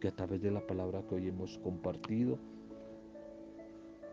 que 0.00 0.08
a 0.08 0.12
través 0.12 0.40
de 0.40 0.50
la 0.50 0.64
palabra 0.64 1.02
que 1.08 1.16
hoy 1.16 1.28
hemos 1.28 1.58
compartido, 1.58 2.38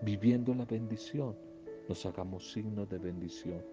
viviendo 0.02 0.54
la 0.54 0.66
bendición, 0.66 1.36
nos 1.88 2.06
hagamos 2.06 2.52
signos 2.52 2.90
de 2.90 2.98
bendición 2.98 3.64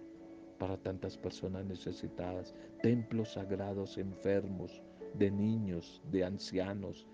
para 0.59 0.77
tantas 0.77 1.17
personas 1.17 1.65
necesitadas, 1.65 2.53
templos 2.81 3.33
sagrados 3.33 3.97
enfermos, 3.97 4.83
de 5.13 5.29
niños, 5.29 6.01
de 6.11 6.23
ancianos, 6.23 7.07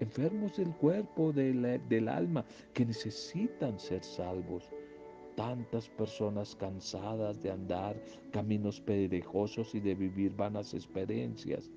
enfermos 0.00 0.56
del 0.56 0.74
cuerpo, 0.76 1.32
del, 1.32 1.80
del 1.88 2.08
alma, 2.08 2.44
que 2.72 2.84
necesitan 2.86 3.78
ser 3.78 4.02
salvos. 4.04 4.70
tantas 5.36 5.88
personas 5.88 6.54
cansadas 6.54 7.42
de 7.42 7.50
andar 7.50 8.00
caminos 8.30 8.80
pedregosos 8.80 9.74
y 9.74 9.80
de 9.80 9.94
vivir 9.94 10.34
vanas 10.36 10.74
experiencias. 10.74 11.70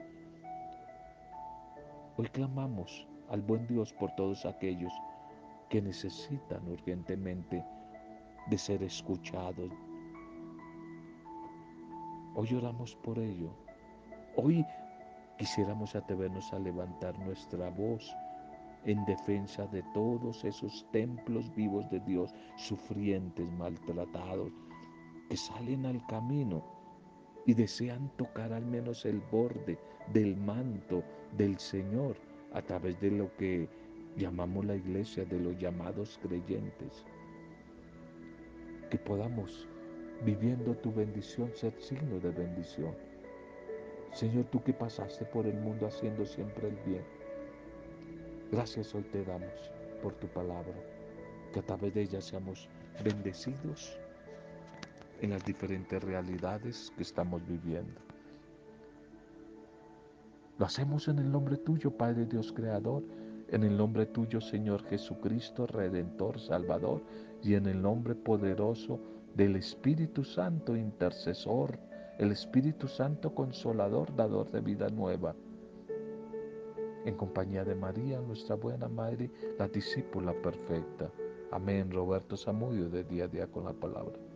Hoy 2.17 2.27
clamamos 2.27 3.07
al 3.29 3.41
buen 3.41 3.65
Dios 3.67 3.93
por 3.93 4.11
todos 4.15 4.45
aquellos 4.45 4.93
que 5.69 5.81
necesitan 5.81 6.67
urgentemente 6.67 7.63
de 8.49 8.57
ser 8.57 8.83
escuchados. 8.83 9.71
Hoy 12.35 12.53
oramos 12.53 12.95
por 12.95 13.17
ello. 13.19 13.51
Hoy 14.35 14.65
quisiéramos 15.37 15.95
atrevernos 15.95 16.51
a 16.53 16.59
levantar 16.59 17.17
nuestra 17.19 17.69
voz 17.69 18.15
en 18.85 19.03
defensa 19.05 19.67
de 19.67 19.83
todos 19.93 20.43
esos 20.45 20.85
templos 20.91 21.53
vivos 21.55 21.89
de 21.89 21.99
Dios, 22.01 22.33
sufrientes, 22.55 23.51
maltratados, 23.53 24.51
que 25.29 25.37
salen 25.37 25.85
al 25.85 26.05
camino 26.07 26.63
y 27.45 27.53
desean 27.53 28.09
tocar 28.17 28.53
al 28.53 28.65
menos 28.65 29.05
el 29.05 29.19
borde 29.31 29.77
del 30.13 30.35
manto 30.37 31.03
del 31.37 31.57
Señor 31.59 32.15
a 32.53 32.61
través 32.61 32.99
de 33.01 33.11
lo 33.11 33.35
que 33.35 33.67
llamamos 34.17 34.65
la 34.65 34.75
iglesia, 34.75 35.25
de 35.25 35.39
los 35.39 35.57
llamados 35.57 36.19
creyentes. 36.21 37.05
Que 38.89 38.97
podamos, 38.97 39.67
viviendo 40.25 40.75
tu 40.75 40.91
bendición, 40.93 41.51
ser 41.55 41.73
signo 41.79 42.19
de 42.19 42.31
bendición. 42.31 42.95
Señor, 44.13 44.45
tú 44.45 44.63
que 44.63 44.73
pasaste 44.73 45.25
por 45.25 45.45
el 45.45 45.55
mundo 45.59 45.87
haciendo 45.87 46.25
siempre 46.25 46.69
el 46.69 46.75
bien 46.85 47.17
Gracias 48.49 48.95
hoy 48.95 49.03
te 49.03 49.25
damos 49.25 49.51
por 50.01 50.13
tu 50.13 50.27
palabra, 50.27 50.73
que 51.51 51.59
a 51.59 51.63
través 51.63 51.93
de 51.93 52.03
ella 52.03 52.21
seamos 52.21 52.69
bendecidos 53.03 53.99
en 55.19 55.31
las 55.31 55.43
diferentes 55.43 56.01
realidades 56.01 56.93
que 56.95 57.03
estamos 57.03 57.45
viviendo. 57.45 57.99
Lo 60.57 60.65
hacemos 60.65 61.09
en 61.09 61.19
el 61.19 61.29
nombre 61.29 61.57
tuyo, 61.57 61.91
Padre 61.91 62.25
Dios 62.25 62.53
Creador, 62.53 63.03
en 63.49 63.63
el 63.63 63.75
nombre 63.75 64.05
tuyo, 64.05 64.39
Señor 64.39 64.81
Jesucristo, 64.85 65.67
Redentor, 65.67 66.39
Salvador, 66.39 67.01
y 67.43 67.55
en 67.55 67.65
el 67.65 67.81
nombre 67.81 68.15
poderoso 68.15 68.97
del 69.35 69.57
Espíritu 69.57 70.23
Santo, 70.23 70.77
intercesor, 70.77 71.77
el 72.17 72.31
Espíritu 72.31 72.87
Santo 72.87 73.33
consolador, 73.33 74.15
dador 74.15 74.51
de 74.51 74.61
vida 74.61 74.89
nueva 74.89 75.35
en 77.07 77.15
compañía 77.15 77.63
de 77.63 77.73
María, 77.73 78.19
nuestra 78.19 78.55
buena 78.55 78.89
Madre, 78.89 79.31
la 79.57 79.67
discípula 79.69 80.33
perfecta. 80.33 81.09
Amén. 81.51 81.89
Roberto 81.89 82.35
Samudio, 82.35 82.89
de 82.89 83.05
día 83.05 83.25
a 83.25 83.27
día 83.29 83.47
con 83.47 83.63
la 83.63 83.71
palabra. 83.71 84.26